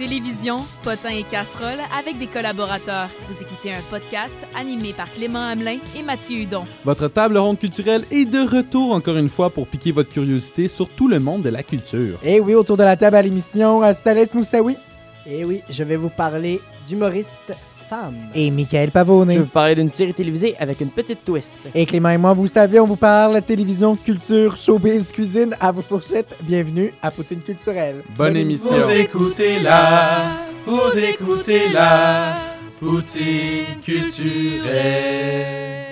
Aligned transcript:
télévision, 0.00 0.56
potins 0.82 1.10
et 1.10 1.24
casseroles 1.24 1.84
avec 1.94 2.18
des 2.18 2.26
collaborateurs. 2.26 3.10
Vous 3.28 3.42
écoutez 3.42 3.70
un 3.70 3.82
podcast 3.90 4.46
animé 4.58 4.94
par 4.94 5.12
Clément 5.12 5.42
Hamelin 5.42 5.76
et 5.94 6.02
Mathieu 6.02 6.38
Hudon. 6.38 6.64
Votre 6.86 7.08
table 7.08 7.36
ronde 7.36 7.58
culturelle 7.58 8.06
est 8.10 8.24
de 8.24 8.38
retour 8.38 8.94
encore 8.94 9.18
une 9.18 9.28
fois 9.28 9.50
pour 9.50 9.66
piquer 9.66 9.92
votre 9.92 10.08
curiosité 10.08 10.68
sur 10.68 10.88
tout 10.88 11.06
le 11.06 11.20
monde 11.20 11.42
de 11.42 11.50
la 11.50 11.62
culture. 11.62 12.18
Et 12.24 12.40
oui, 12.40 12.54
autour 12.54 12.78
de 12.78 12.82
la 12.82 12.96
table 12.96 13.16
à 13.16 13.20
l'émission, 13.20 13.82
Salès 13.92 14.32
Moussaoui. 14.32 14.78
Et 15.26 15.44
oui, 15.44 15.60
je 15.68 15.84
vais 15.84 15.96
vous 15.96 16.08
parler 16.08 16.62
d'humoriste 16.88 17.52
femme. 17.90 18.14
Et 18.36 18.50
Michael 18.52 18.86
Je 18.86 18.92
Pavone. 18.92 19.28
vais 19.28 19.38
vous 19.38 19.46
parler 19.46 19.74
d'une 19.74 19.88
série 19.88 20.14
télévisée 20.14 20.54
avec 20.58 20.80
une 20.80 20.90
petite 20.90 21.24
twist. 21.24 21.58
Et 21.74 21.84
Clément 21.86 22.10
et 22.10 22.18
moi, 22.18 22.32
vous 22.32 22.44
le 22.44 22.48
savez, 22.48 22.78
on 22.78 22.86
vous 22.86 22.94
parle 22.96 23.42
télévision, 23.42 23.96
culture, 23.96 24.56
showbiz, 24.56 25.10
cuisine, 25.10 25.56
à 25.60 25.72
vos 25.72 25.82
fourchettes. 25.82 26.36
Bienvenue 26.42 26.94
à 27.02 27.10
Poutine 27.10 27.40
culturelle. 27.40 27.96
Bonne 28.16 28.36
émission. 28.36 28.76
Vous 28.76 28.90
écoutez 28.90 29.58
la, 29.58 30.22
vous 30.66 30.96
écoutez 30.96 31.68
la 31.72 32.36
Poutine 32.78 33.80
culturelle. 33.84 35.89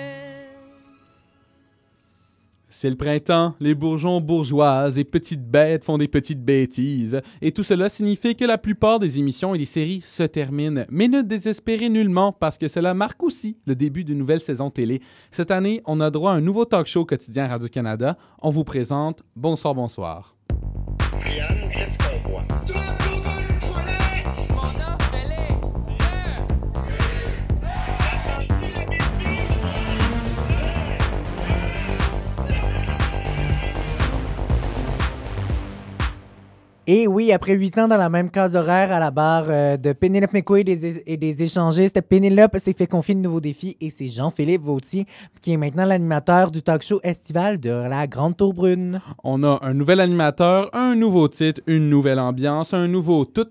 C'est 2.81 2.89
le 2.89 2.95
printemps, 2.95 3.55
les 3.59 3.75
bourgeons 3.75 4.21
bourgeoises 4.21 4.97
et 4.97 5.03
petites 5.03 5.43
bêtes 5.43 5.83
font 5.83 5.97
des 5.97 6.07
petites 6.07 6.45
bêtises. 6.45 7.19
Et 7.41 7.51
tout 7.51 7.63
cela 7.63 7.89
signifie 7.89 8.37
que 8.37 8.45
la 8.45 8.57
plupart 8.57 8.99
des 8.99 9.19
émissions 9.19 9.53
et 9.53 9.57
des 9.57 9.65
séries 9.65 9.99
se 9.99 10.23
terminent. 10.23 10.85
Mais 10.89 11.09
ne 11.09 11.21
désespérez 11.21 11.89
nullement 11.89 12.31
parce 12.31 12.57
que 12.57 12.69
cela 12.69 12.93
marque 12.93 13.21
aussi 13.21 13.57
le 13.65 13.75
début 13.75 14.05
d'une 14.05 14.17
nouvelle 14.17 14.39
saison 14.39 14.69
télé. 14.69 15.01
Cette 15.29 15.51
année, 15.51 15.81
on 15.87 15.99
a 15.99 16.09
droit 16.09 16.31
à 16.31 16.35
un 16.35 16.39
nouveau 16.39 16.63
talk 16.63 16.87
show 16.87 17.03
quotidien 17.03 17.47
Radio-Canada. 17.47 18.17
On 18.41 18.49
vous 18.49 18.63
présente 18.63 19.23
Bonsoir, 19.35 19.75
bonsoir. 19.75 20.37
Et 36.91 37.05
oui, 37.05 37.31
après 37.31 37.53
huit 37.53 37.77
ans 37.77 37.87
dans 37.87 37.97
la 37.97 38.09
même 38.09 38.31
case 38.31 38.55
horaire 38.55 38.91
à 38.91 38.97
la 38.97 39.11
barre 39.11 39.45
euh, 39.49 39.77
de 39.77 39.93
Pénélope 39.93 40.33
McQuaid 40.33 40.67
et 40.69 40.75
des, 40.75 41.03
et 41.05 41.17
des 41.17 41.43
échangistes, 41.43 42.01
Pénélope 42.01 42.57
s'est 42.57 42.73
fait 42.73 42.87
confier 42.87 43.13
de 43.13 43.19
nouveaux 43.19 43.41
défis 43.41 43.77
et 43.79 43.91
c'est 43.91 44.07
Jean-Philippe 44.07 44.63
Vautier 44.63 45.05
qui 45.39 45.53
est 45.53 45.57
maintenant 45.57 45.85
l'animateur 45.85 46.49
du 46.49 46.63
talk 46.63 46.81
show 46.81 46.99
estival 47.03 47.59
de 47.59 47.69
la 47.69 48.07
Grande 48.07 48.37
Tour 48.37 48.55
Brune. 48.55 49.01
On 49.23 49.43
a 49.43 49.59
un 49.61 49.75
nouvel 49.75 49.99
animateur, 49.99 50.71
un 50.73 50.95
nouveau 50.95 51.27
titre, 51.27 51.61
une 51.67 51.91
nouvelle 51.91 52.17
ambiance, 52.17 52.73
un 52.73 52.87
nouveau 52.87 53.23
tout. 53.23 53.45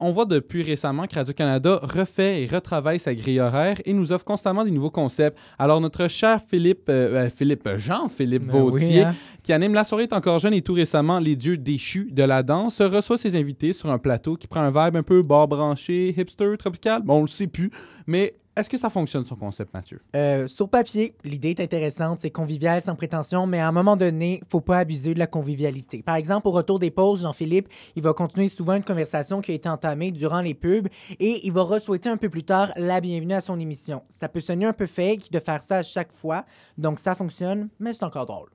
On 0.00 0.10
voit 0.10 0.24
depuis 0.24 0.64
récemment 0.64 1.06
que 1.06 1.14
Radio-Canada 1.14 1.78
refait 1.84 2.42
et 2.42 2.46
retravaille 2.46 2.98
sa 2.98 3.14
grille 3.14 3.38
horaire 3.38 3.80
et 3.84 3.92
nous 3.92 4.10
offre 4.10 4.24
constamment 4.24 4.64
des 4.64 4.72
nouveaux 4.72 4.90
concepts. 4.90 5.38
Alors 5.56 5.80
notre 5.80 6.08
cher 6.08 6.40
Philippe, 6.44 6.88
euh, 6.88 7.26
euh, 7.26 7.30
Philippe 7.30 7.68
Jean-Philippe 7.76 8.46
Ben 8.46 8.54
oui, 8.54 8.70
Vautier, 8.72 9.02
hein. 9.04 9.14
qui 9.44 9.52
anime 9.52 9.72
La 9.72 9.84
soirée 9.84 10.02
est 10.02 10.12
encore 10.12 10.40
jeune 10.40 10.54
et 10.54 10.62
tout 10.62 10.74
récemment 10.74 11.20
Les 11.20 11.36
dieux 11.36 11.56
déchus 11.56 12.08
de 12.10 12.24
la 12.24 12.42
danse, 12.42 12.55
reçoit 12.64 13.16
ses 13.16 13.36
invités 13.36 13.72
sur 13.72 13.90
un 13.90 13.98
plateau 13.98 14.36
qui 14.36 14.46
prend 14.46 14.60
un 14.60 14.70
vibe 14.70 14.96
un 14.96 15.02
peu 15.02 15.22
bar 15.22 15.48
branché, 15.48 16.14
hipster, 16.16 16.56
tropical. 16.58 17.02
Bon, 17.02 17.18
on 17.18 17.20
le 17.22 17.26
sait 17.26 17.46
plus, 17.46 17.70
mais 18.06 18.34
est-ce 18.56 18.70
que 18.70 18.78
ça 18.78 18.88
fonctionne 18.88 19.24
son 19.24 19.36
concept, 19.36 19.74
Mathieu? 19.74 20.00
Euh, 20.14 20.48
sur 20.48 20.70
papier, 20.70 21.14
l'idée 21.24 21.50
est 21.50 21.60
intéressante, 21.60 22.20
c'est 22.20 22.30
convivial 22.30 22.80
sans 22.80 22.94
prétention, 22.94 23.46
mais 23.46 23.58
à 23.60 23.68
un 23.68 23.72
moment 23.72 23.96
donné, 23.96 24.40
faut 24.48 24.62
pas 24.62 24.78
abuser 24.78 25.12
de 25.12 25.18
la 25.18 25.26
convivialité. 25.26 26.02
Par 26.02 26.16
exemple, 26.16 26.48
au 26.48 26.52
retour 26.52 26.78
des 26.78 26.90
pauses, 26.90 27.20
Jean-Philippe, 27.20 27.68
il 27.96 28.02
va 28.02 28.14
continuer 28.14 28.48
souvent 28.48 28.72
une 28.72 28.82
conversation 28.82 29.42
qui 29.42 29.52
a 29.52 29.54
été 29.54 29.68
entamée 29.68 30.10
durant 30.10 30.40
les 30.40 30.54
pubs 30.54 30.88
et 31.20 31.46
il 31.46 31.52
va 31.52 31.64
re-souhaiter 31.64 32.08
un 32.08 32.16
peu 32.16 32.30
plus 32.30 32.44
tard 32.44 32.72
la 32.76 33.02
bienvenue 33.02 33.34
à 33.34 33.42
son 33.42 33.60
émission. 33.60 34.02
Ça 34.08 34.30
peut 34.30 34.40
sonner 34.40 34.64
un 34.64 34.72
peu 34.72 34.86
fake 34.86 35.30
de 35.30 35.38
faire 35.38 35.62
ça 35.62 35.76
à 35.76 35.82
chaque 35.82 36.12
fois, 36.12 36.46
donc 36.78 36.98
ça 36.98 37.14
fonctionne, 37.14 37.68
mais 37.78 37.92
c'est 37.92 38.04
encore 38.04 38.24
drôle. 38.24 38.48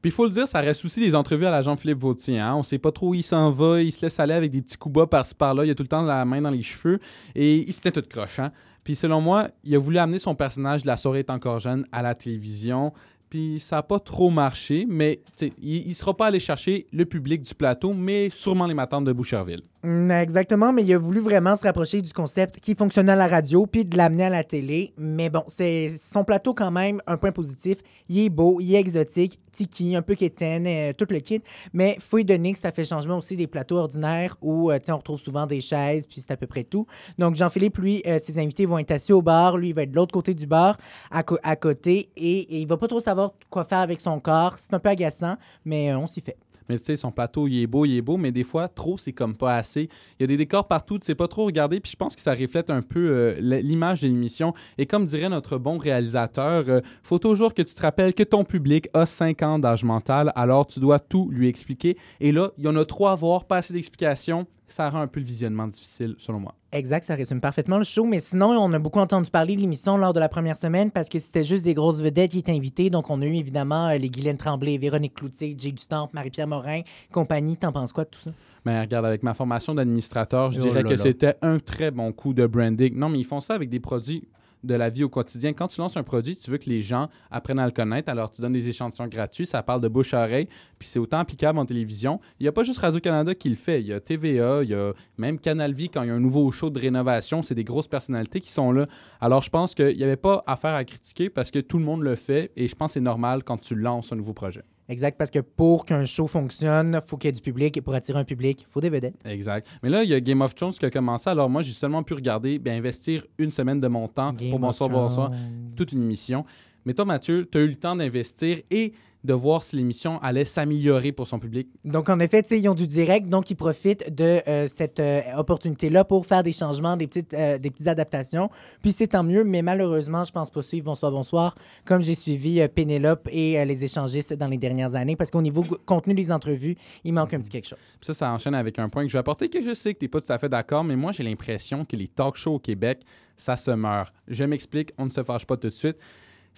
Puis 0.00 0.10
il 0.10 0.12
faut 0.12 0.24
le 0.24 0.30
dire, 0.30 0.48
ça 0.48 0.60
reste 0.60 0.84
aussi 0.84 0.98
des 1.00 1.14
entrevues 1.14 1.46
à 1.46 1.50
la 1.50 1.60
Jean-Philippe 1.60 1.98
Vautier. 1.98 2.38
Hein? 2.38 2.54
On 2.56 2.62
sait 2.62 2.78
pas 2.78 2.90
trop 2.90 3.10
où 3.10 3.14
il 3.14 3.22
s'en 3.22 3.50
va, 3.50 3.82
il 3.82 3.92
se 3.92 4.00
laisse 4.00 4.18
aller 4.18 4.32
avec 4.32 4.50
des 4.50 4.62
petits 4.62 4.76
coups 4.78 4.94
bas 4.94 5.06
par-ci 5.06 5.34
par-là, 5.34 5.64
il 5.64 5.70
a 5.70 5.74
tout 5.74 5.82
le 5.82 5.88
temps 5.88 6.02
la 6.02 6.24
main 6.24 6.40
dans 6.40 6.50
les 6.50 6.62
cheveux 6.62 6.98
et 7.34 7.56
il 7.56 7.72
se 7.72 7.80
tient 7.80 7.90
tout 7.90 8.02
croche. 8.08 8.38
hein. 8.38 8.50
Puis 8.82 8.96
selon 8.96 9.20
moi, 9.20 9.48
il 9.62 9.74
a 9.74 9.78
voulu 9.78 9.98
amener 9.98 10.18
son 10.18 10.34
personnage 10.34 10.82
de 10.82 10.86
La 10.86 10.96
soirée 10.96 11.18
est 11.20 11.30
encore 11.30 11.60
jeune 11.60 11.84
à 11.92 12.00
la 12.00 12.14
télévision. 12.14 12.92
Puis 13.28 13.60
ça 13.60 13.76
n'a 13.76 13.82
pas 13.82 14.00
trop 14.00 14.30
marché, 14.30 14.86
mais 14.88 15.20
il 15.62 15.86
ne 15.86 15.94
sera 15.94 16.16
pas 16.16 16.26
allé 16.26 16.40
chercher 16.40 16.86
le 16.92 17.04
public 17.04 17.42
du 17.42 17.54
plateau, 17.54 17.92
mais 17.92 18.28
sûrement 18.30 18.66
les 18.66 18.74
matantes 18.74 19.04
de 19.04 19.12
Boucherville. 19.12 19.62
Mm, 19.82 20.10
Exactement, 20.10 20.72
mais 20.74 20.82
il 20.82 20.92
a 20.92 20.98
voulu 20.98 21.20
vraiment 21.20 21.56
se 21.56 21.62
rapprocher 21.62 22.02
du 22.02 22.12
concept 22.12 22.60
qui 22.60 22.74
fonctionnait 22.74 23.12
à 23.12 23.16
la 23.16 23.26
radio 23.26 23.66
puis 23.66 23.86
de 23.86 23.96
l'amener 23.96 24.24
à 24.24 24.28
la 24.28 24.44
télé. 24.44 24.92
Mais 24.98 25.30
bon, 25.30 25.42
c'est 25.46 25.92
son 25.96 26.22
plateau 26.22 26.52
quand 26.52 26.70
même 26.70 27.00
un 27.06 27.16
point 27.16 27.32
positif. 27.32 27.78
Il 28.08 28.18
est 28.18 28.28
beau, 28.28 28.58
il 28.60 28.74
est 28.74 28.78
exotique, 28.78 29.38
tiki, 29.52 29.96
un 29.96 30.02
peu 30.02 30.14
quétaine, 30.16 30.66
euh, 30.66 30.92
tout 30.92 31.06
le 31.08 31.20
kit. 31.20 31.40
Mais 31.72 31.96
faut 31.98 32.18
y 32.18 32.24
donner 32.26 32.54
ça 32.54 32.72
fait 32.72 32.84
changement 32.84 33.16
aussi 33.18 33.36
des 33.36 33.46
plateaux 33.46 33.78
ordinaires 33.78 34.36
où 34.42 34.70
euh, 34.70 34.78
on 34.88 34.96
retrouve 34.96 35.18
souvent 35.20 35.46
des 35.46 35.60
chaises 35.62 36.06
puis 36.06 36.20
c'est 36.20 36.32
à 36.32 36.36
peu 36.36 36.46
près 36.46 36.64
tout. 36.64 36.86
Donc 37.18 37.36
Jean-Philippe, 37.36 37.78
lui, 37.78 38.02
euh, 38.06 38.18
ses 38.18 38.38
invités 38.38 38.66
vont 38.66 38.78
être 38.78 38.90
assis 38.90 39.12
au 39.14 39.22
bar, 39.22 39.56
lui 39.56 39.68
il 39.68 39.74
va 39.74 39.82
être 39.82 39.92
de 39.92 39.96
l'autre 39.96 40.12
côté 40.12 40.34
du 40.34 40.46
bar, 40.46 40.76
à 41.10 41.22
côté, 41.56 42.10
et, 42.16 42.40
et 42.40 42.58
il 42.60 42.66
va 42.66 42.76
pas 42.76 42.88
trop 42.88 43.00
savoir 43.00 43.32
quoi 43.48 43.64
faire 43.64 43.78
avec 43.78 44.00
son 44.00 44.20
corps. 44.20 44.54
C'est 44.58 44.74
un 44.74 44.78
peu 44.78 44.88
agaçant, 44.90 45.36
mais 45.64 45.90
euh, 45.90 45.98
on 45.98 46.06
s'y 46.06 46.20
fait. 46.20 46.36
Mais 46.70 46.78
tu 46.78 46.84
sais, 46.84 46.94
son 46.94 47.10
plateau, 47.10 47.48
il 47.48 47.60
est 47.60 47.66
beau, 47.66 47.84
il 47.84 47.96
est 47.96 48.00
beau, 48.00 48.16
mais 48.16 48.30
des 48.30 48.44
fois, 48.44 48.68
trop, 48.68 48.96
c'est 48.96 49.12
comme 49.12 49.34
pas 49.34 49.56
assez. 49.56 49.88
Il 50.18 50.22
y 50.22 50.24
a 50.24 50.28
des 50.28 50.36
décors 50.36 50.68
partout, 50.68 51.00
tu 51.00 51.04
sais 51.04 51.16
pas 51.16 51.26
trop 51.26 51.46
regarder, 51.46 51.80
puis 51.80 51.90
je 51.90 51.96
pense 51.96 52.14
que 52.14 52.20
ça 52.20 52.32
reflète 52.32 52.70
un 52.70 52.80
peu 52.80 53.10
euh, 53.10 53.34
l'image 53.40 54.02
de 54.02 54.06
l'émission. 54.06 54.52
Et 54.78 54.86
comme 54.86 55.04
dirait 55.04 55.28
notre 55.28 55.58
bon 55.58 55.78
réalisateur, 55.78 56.64
euh, 56.68 56.80
faut 57.02 57.18
toujours 57.18 57.54
que 57.54 57.62
tu 57.62 57.74
te 57.74 57.82
rappelles 57.82 58.14
que 58.14 58.22
ton 58.22 58.44
public 58.44 58.88
a 58.94 59.04
5 59.04 59.42
ans 59.42 59.58
d'âge 59.58 59.82
mental, 59.82 60.30
alors 60.36 60.64
tu 60.64 60.78
dois 60.78 61.00
tout 61.00 61.28
lui 61.32 61.48
expliquer. 61.48 61.96
Et 62.20 62.30
là, 62.30 62.52
il 62.56 62.62
y 62.62 62.68
en 62.68 62.76
a 62.76 62.84
trois 62.84 63.10
à 63.10 63.16
voir, 63.16 63.46
pas 63.46 63.56
assez 63.56 63.74
d'explications. 63.74 64.46
Ça 64.68 64.88
rend 64.88 65.00
un 65.00 65.08
peu 65.08 65.18
le 65.18 65.26
visionnement 65.26 65.66
difficile, 65.66 66.14
selon 66.18 66.38
moi. 66.38 66.54
Exact, 66.72 67.04
ça 67.04 67.16
résume 67.16 67.40
parfaitement 67.40 67.78
le 67.78 67.84
show. 67.84 68.04
Mais 68.04 68.20
sinon, 68.20 68.50
on 68.50 68.72
a 68.72 68.78
beaucoup 68.78 69.00
entendu 69.00 69.28
parler 69.28 69.56
de 69.56 69.60
l'émission 69.60 69.96
lors 69.96 70.12
de 70.12 70.20
la 70.20 70.28
première 70.28 70.56
semaine 70.56 70.92
parce 70.92 71.08
que 71.08 71.18
c'était 71.18 71.42
juste 71.44 71.64
des 71.64 71.74
grosses 71.74 72.00
vedettes 72.00 72.30
qui 72.30 72.38
étaient 72.38 72.52
invitées. 72.52 72.90
Donc, 72.90 73.10
on 73.10 73.20
a 73.22 73.26
eu 73.26 73.34
évidemment 73.34 73.88
euh, 73.88 73.98
les 73.98 74.08
Guylaine 74.08 74.36
Tremblay, 74.36 74.78
Véronique 74.78 75.14
Cloutier, 75.14 75.56
Jay 75.58 75.72
Dutemps, 75.72 76.10
Marie-Pierre 76.12 76.46
Morin, 76.46 76.82
compagnie. 77.10 77.56
T'en 77.56 77.72
penses 77.72 77.92
quoi 77.92 78.04
de 78.04 78.10
tout 78.10 78.20
ça? 78.20 78.30
Mais 78.64 78.80
regarde, 78.80 79.04
avec 79.06 79.22
ma 79.24 79.34
formation 79.34 79.74
d'administrateur, 79.74 80.52
je 80.52 80.60
Oh 80.60 80.62
dirais 80.64 80.82
là 80.82 80.88
que 80.88 80.96
c'était 80.96 81.34
un 81.42 81.58
très 81.58 81.90
bon 81.90 82.12
coup 82.12 82.34
de 82.34 82.46
branding. 82.46 82.94
Non, 82.94 83.08
mais 83.08 83.18
ils 83.18 83.24
font 83.24 83.40
ça 83.40 83.54
avec 83.54 83.68
des 83.68 83.80
produits 83.80 84.28
de 84.62 84.74
la 84.74 84.90
vie 84.90 85.04
au 85.04 85.08
quotidien. 85.08 85.52
Quand 85.52 85.68
tu 85.68 85.80
lances 85.80 85.96
un 85.96 86.02
produit, 86.02 86.36
tu 86.36 86.50
veux 86.50 86.58
que 86.58 86.68
les 86.68 86.82
gens 86.82 87.08
apprennent 87.30 87.58
à 87.58 87.66
le 87.66 87.72
connaître, 87.72 88.08
alors 88.08 88.30
tu 88.30 88.40
donnes 88.40 88.52
des 88.52 88.68
échantillons 88.68 89.08
gratuits, 89.08 89.46
ça 89.46 89.62
parle 89.62 89.80
de 89.80 89.88
bouche 89.88 90.14
à 90.14 90.24
oreille, 90.24 90.48
puis 90.78 90.88
c'est 90.88 90.98
autant 90.98 91.18
applicable 91.18 91.58
en 91.58 91.66
télévision. 91.66 92.20
Il 92.38 92.44
n'y 92.44 92.48
a 92.48 92.52
pas 92.52 92.62
juste 92.62 92.78
Radio-Canada 92.78 93.34
qui 93.34 93.48
le 93.48 93.56
fait, 93.56 93.80
il 93.80 93.88
y 93.88 93.92
a 93.92 94.00
TVA, 94.00 94.62
il 94.62 94.70
y 94.70 94.74
a 94.74 94.92
même 95.18 95.38
Canal 95.38 95.72
Vie 95.72 95.88
quand 95.88 96.02
il 96.02 96.08
y 96.08 96.10
a 96.10 96.14
un 96.14 96.20
nouveau 96.20 96.50
show 96.50 96.70
de 96.70 96.78
rénovation, 96.78 97.42
c'est 97.42 97.54
des 97.54 97.64
grosses 97.64 97.88
personnalités 97.88 98.40
qui 98.40 98.52
sont 98.52 98.72
là. 98.72 98.86
Alors 99.20 99.42
je 99.42 99.50
pense 99.50 99.74
qu'il 99.74 99.96
n'y 99.96 100.04
avait 100.04 100.16
pas 100.16 100.42
affaire 100.46 100.74
à 100.74 100.84
critiquer 100.84 101.30
parce 101.30 101.50
que 101.50 101.58
tout 101.58 101.78
le 101.78 101.84
monde 101.84 102.02
le 102.02 102.16
fait 102.16 102.52
et 102.56 102.68
je 102.68 102.74
pense 102.74 102.90
que 102.90 102.94
c'est 102.94 103.00
normal 103.00 103.44
quand 103.44 103.58
tu 103.58 103.74
lances 103.74 104.12
un 104.12 104.16
nouveau 104.16 104.32
projet. 104.32 104.62
Exact, 104.90 105.16
parce 105.16 105.30
que 105.30 105.38
pour 105.38 105.86
qu'un 105.86 106.04
show 106.04 106.26
fonctionne, 106.26 107.00
faut 107.06 107.16
qu'il 107.16 107.28
y 107.28 107.30
ait 107.30 107.32
du 107.32 107.40
public. 107.40 107.76
Et 107.76 107.80
pour 107.80 107.94
attirer 107.94 108.18
un 108.18 108.24
public, 108.24 108.66
faut 108.68 108.80
des 108.80 108.90
vedettes. 108.90 109.14
Exact. 109.24 109.64
Mais 109.84 109.88
là, 109.88 110.02
il 110.02 110.10
y 110.10 110.14
a 110.14 110.20
Game 110.20 110.42
of 110.42 110.52
Thrones 110.56 110.72
qui 110.72 110.84
a 110.84 110.90
commencé. 110.90 111.30
Alors 111.30 111.48
moi, 111.48 111.62
j'ai 111.62 111.70
seulement 111.70 112.02
pu 112.02 112.14
regarder, 112.14 112.58
bien, 112.58 112.76
investir 112.76 113.24
une 113.38 113.52
semaine 113.52 113.80
de 113.80 113.86
mon 113.86 114.08
temps 114.08 114.32
Game 114.32 114.50
pour 114.50 114.58
Bonsoir, 114.58 114.90
Bonsoir, 114.90 115.30
toute 115.76 115.92
une 115.92 116.02
émission. 116.02 116.44
Mais 116.84 116.92
toi, 116.92 117.04
Mathieu, 117.04 117.48
tu 117.50 117.58
as 117.58 117.60
eu 117.60 117.68
le 117.68 117.76
temps 117.76 117.94
d'investir 117.94 118.58
et 118.68 118.92
de 119.24 119.34
voir 119.34 119.62
si 119.62 119.76
l'émission 119.76 120.18
allait 120.20 120.44
s'améliorer 120.44 121.12
pour 121.12 121.28
son 121.28 121.38
public. 121.38 121.68
Donc, 121.84 122.08
en 122.08 122.18
effet, 122.20 122.40
ils 122.50 122.68
ont 122.68 122.74
du 122.74 122.86
direct, 122.86 123.28
donc 123.28 123.50
ils 123.50 123.54
profitent 123.54 124.14
de 124.14 124.40
euh, 124.48 124.66
cette 124.68 124.98
euh, 124.98 125.20
opportunité-là 125.36 126.04
pour 126.04 126.26
faire 126.26 126.42
des 126.42 126.52
changements, 126.52 126.96
des 126.96 127.06
petites, 127.06 127.34
euh, 127.34 127.58
des 127.58 127.70
petites 127.70 127.88
adaptations. 127.88 128.48
Puis 128.82 128.92
c'est 128.92 129.08
tant 129.08 129.22
mieux, 129.22 129.44
mais 129.44 129.62
malheureusement, 129.62 130.24
je 130.24 130.32
pense 130.32 130.50
pas 130.50 130.62
suivre 130.62 130.86
Bonsoir, 130.86 131.12
bonsoir, 131.12 131.54
comme 131.84 132.00
j'ai 132.00 132.14
suivi 132.14 132.66
Pénélope 132.68 133.28
et 133.30 133.62
les 133.64 133.84
échangistes 133.84 134.32
dans 134.32 134.48
les 134.48 134.56
dernières 134.56 134.94
années, 134.94 135.14
parce 135.14 135.30
qu'au 135.30 135.42
niveau 135.42 135.64
contenu 135.84 136.14
des 136.14 136.32
entrevues, 136.32 136.76
il 137.04 137.12
manque 137.12 137.34
un 137.34 137.40
petit 137.40 137.50
quelque 137.50 137.68
chose. 137.68 137.78
Puis 138.00 138.06
ça, 138.06 138.14
ça 138.14 138.32
enchaîne 138.32 138.54
avec 138.54 138.78
un 138.78 138.88
point 138.88 139.02
que 139.02 139.08
je 139.08 139.12
vais 139.12 139.20
apporter, 139.20 139.48
que 139.48 139.60
je 139.60 139.74
sais 139.74 139.92
que 139.94 139.98
tu 139.98 140.06
n'es 140.06 140.08
pas 140.08 140.20
tout 140.20 140.32
à 140.32 140.38
fait 140.38 140.48
d'accord, 140.48 140.84
mais 140.84 140.96
moi, 140.96 141.12
j'ai 141.12 141.22
l'impression 141.22 141.84
que 141.84 141.96
les 141.96 142.08
talk 142.08 142.36
shows 142.36 142.54
au 142.54 142.58
Québec, 142.58 143.02
ça 143.36 143.56
se 143.56 143.70
meurt. 143.70 144.12
Je 144.28 144.44
m'explique, 144.44 144.92
on 144.98 145.06
ne 145.06 145.10
se 145.10 145.22
fâche 145.22 145.46
pas 145.46 145.56
tout 145.56 145.68
de 145.68 145.72
suite. 145.72 145.96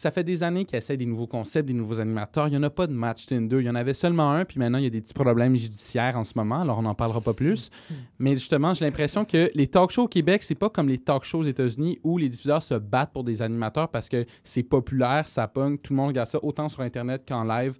Ça 0.03 0.11
fait 0.11 0.25
des 0.25 0.43
années 0.43 0.65
qu'ils 0.65 0.79
essaient 0.79 0.97
des 0.97 1.07
nouveaux 1.07 1.29
concepts, 1.29 1.69
des 1.69 1.75
nouveaux 1.75 2.01
animateurs. 2.01 2.49
Il 2.49 2.51
n'y 2.51 2.57
en 2.57 2.63
a 2.65 2.71
pas 2.71 2.89
de 2.89 2.93
match 2.93 3.27
Tinder. 3.27 3.61
Il 3.61 3.67
y 3.67 3.71
en 3.71 3.77
avait 3.77 3.95
seulement 3.95 4.33
un, 4.33 4.45
puis 4.45 4.59
maintenant, 4.59 4.79
il 4.79 4.85
y 4.85 4.89
a 4.89 4.91
des 4.91 5.01
petits 5.01 5.15
problèmes 5.15 5.55
judiciaires 5.55 6.19
en 6.19 6.25
ce 6.25 6.33
moment, 6.35 6.63
alors 6.63 6.81
on 6.81 6.83
n'en 6.83 6.97
parlera 6.97 7.21
pas 7.21 7.35
plus. 7.35 7.71
Mais 8.19 8.35
justement, 8.35 8.75
j'ai 8.75 8.85
l'impression 8.85 9.25
que 9.25 9.49
les 9.55 9.69
talk 9.69 9.93
shows 9.93 10.03
au 10.03 10.09
Québec, 10.09 10.43
c'est 10.43 10.57
pas 10.57 10.71
comme 10.71 10.89
les 10.89 10.99
talk 10.99 11.23
shows 11.23 11.39
aux 11.39 11.45
États-Unis 11.45 12.01
où 12.03 12.19
les 12.19 12.29
diffuseurs 12.29 12.65
se 12.65 12.75
battent 12.75 13.13
pour 13.13 13.23
des 13.23 13.43
animateurs 13.43 13.91
parce 13.91 14.09
que 14.09 14.27
c'est 14.43 14.65
populaire, 14.65 15.29
ça 15.29 15.47
pogne, 15.47 15.79
tout 15.79 15.93
le 15.93 15.99
monde 15.99 16.09
regarde 16.09 16.29
ça 16.29 16.43
autant 16.43 16.69
sur 16.69 16.81
Internet 16.81 17.23
qu'en 17.27 17.45
live. 17.45 17.79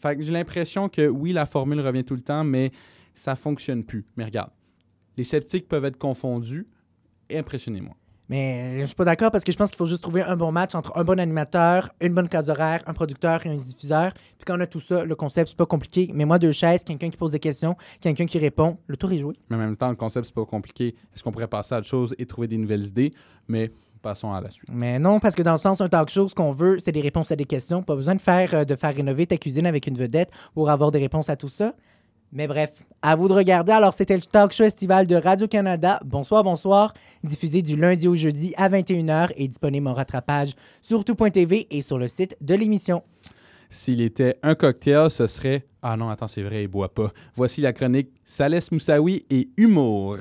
Fait 0.00 0.14
que 0.14 0.22
j'ai 0.22 0.32
l'impression 0.32 0.88
que 0.88 1.08
oui, 1.08 1.32
la 1.32 1.46
formule 1.46 1.80
revient 1.80 2.04
tout 2.04 2.14
le 2.14 2.22
temps, 2.22 2.44
mais 2.44 2.70
ça 3.12 3.34
fonctionne 3.34 3.82
plus. 3.82 4.06
Mais 4.16 4.24
regarde, 4.24 4.52
les 5.16 5.24
sceptiques 5.24 5.66
peuvent 5.66 5.84
être 5.84 5.98
confondus. 5.98 6.68
Impressionnez-moi. 7.28 7.96
Mais 8.28 8.80
je 8.80 8.86
suis 8.86 8.94
pas 8.94 9.04
d'accord 9.04 9.30
parce 9.30 9.44
que 9.44 9.52
je 9.52 9.56
pense 9.56 9.70
qu'il 9.70 9.78
faut 9.78 9.86
juste 9.86 10.02
trouver 10.02 10.22
un 10.22 10.36
bon 10.36 10.50
match 10.50 10.74
entre 10.74 10.96
un 10.96 11.04
bon 11.04 11.18
animateur, 11.20 11.90
une 12.00 12.14
bonne 12.14 12.28
case 12.28 12.48
horaire, 12.48 12.82
un 12.86 12.92
producteur 12.92 13.44
et 13.46 13.50
un 13.50 13.56
diffuseur. 13.56 14.12
Puis 14.14 14.44
quand 14.44 14.56
on 14.56 14.60
a 14.60 14.66
tout 14.66 14.80
ça, 14.80 15.04
le 15.04 15.14
concept, 15.14 15.50
c'est 15.50 15.56
pas 15.56 15.66
compliqué. 15.66 16.10
Mais 16.12 16.24
moi, 16.24 16.38
deux 16.38 16.52
chaises, 16.52 16.82
quelqu'un 16.84 17.10
qui 17.10 17.16
pose 17.16 17.32
des 17.32 17.38
questions, 17.38 17.76
quelqu'un 18.00 18.26
qui 18.26 18.38
répond, 18.38 18.78
le 18.86 18.96
tour 18.96 19.12
est 19.12 19.18
joué. 19.18 19.36
Mais 19.48 19.56
en 19.56 19.60
même 19.60 19.76
temps, 19.76 19.90
le 19.90 19.96
concept, 19.96 20.26
c'est 20.26 20.34
pas 20.34 20.44
compliqué. 20.44 20.94
Est-ce 21.14 21.22
qu'on 21.22 21.32
pourrait 21.32 21.46
passer 21.46 21.74
à 21.74 21.78
autre 21.78 21.86
chose 21.86 22.14
et 22.18 22.26
trouver 22.26 22.48
des 22.48 22.58
nouvelles 22.58 22.84
idées? 22.84 23.12
Mais 23.48 23.70
passons 24.02 24.32
à 24.32 24.40
la 24.40 24.50
suite. 24.50 24.70
Mais 24.72 24.98
non, 24.98 25.20
parce 25.20 25.34
que 25.34 25.42
dans 25.42 25.52
le 25.52 25.58
sens, 25.58 25.80
un 25.80 25.88
talk 25.88 26.08
show, 26.10 26.28
ce 26.28 26.34
qu'on 26.34 26.52
veut, 26.52 26.78
c'est 26.78 26.92
des 26.92 27.00
réponses 27.00 27.32
à 27.32 27.36
des 27.36 27.44
questions. 27.44 27.82
Pas 27.82 27.96
besoin 27.96 28.14
de 28.14 28.20
faire, 28.20 28.54
euh, 28.54 28.64
de 28.64 28.74
faire 28.76 28.94
rénover 28.94 29.26
ta 29.26 29.36
cuisine 29.36 29.66
avec 29.66 29.86
une 29.86 29.96
vedette 29.96 30.30
pour 30.54 30.70
avoir 30.70 30.90
des 30.90 30.98
réponses 30.98 31.28
à 31.28 31.36
tout 31.36 31.48
ça. 31.48 31.74
Mais 32.32 32.46
bref, 32.46 32.84
à 33.02 33.16
vous 33.16 33.28
de 33.28 33.32
regarder. 33.32 33.72
Alors, 33.72 33.94
c'était 33.94 34.16
le 34.16 34.22
talk 34.22 34.52
show 34.52 34.64
estival 34.64 35.06
de 35.06 35.16
Radio-Canada. 35.16 36.00
Bonsoir, 36.04 36.42
bonsoir. 36.42 36.92
Diffusé 37.22 37.62
du 37.62 37.76
lundi 37.76 38.08
au 38.08 38.14
jeudi 38.14 38.52
à 38.56 38.68
21h 38.68 39.32
et 39.36 39.48
disponible 39.48 39.88
en 39.88 39.94
rattrapage 39.94 40.52
sur 40.82 41.04
tout.tv 41.04 41.66
et 41.70 41.82
sur 41.82 41.98
le 41.98 42.08
site 42.08 42.36
de 42.40 42.54
l'émission. 42.54 43.02
S'il 43.70 44.00
était 44.00 44.38
un 44.42 44.54
cocktail, 44.54 45.10
ce 45.10 45.26
serait. 45.26 45.66
Ah 45.82 45.96
non, 45.96 46.08
attends, 46.08 46.28
c'est 46.28 46.42
vrai, 46.42 46.64
il 46.64 46.68
boit 46.68 46.92
pas. 46.92 47.12
Voici 47.36 47.60
la 47.60 47.72
chronique 47.72 48.10
Salès 48.24 48.70
Moussaoui 48.72 49.24
et 49.30 49.48
Humour. 49.56 50.18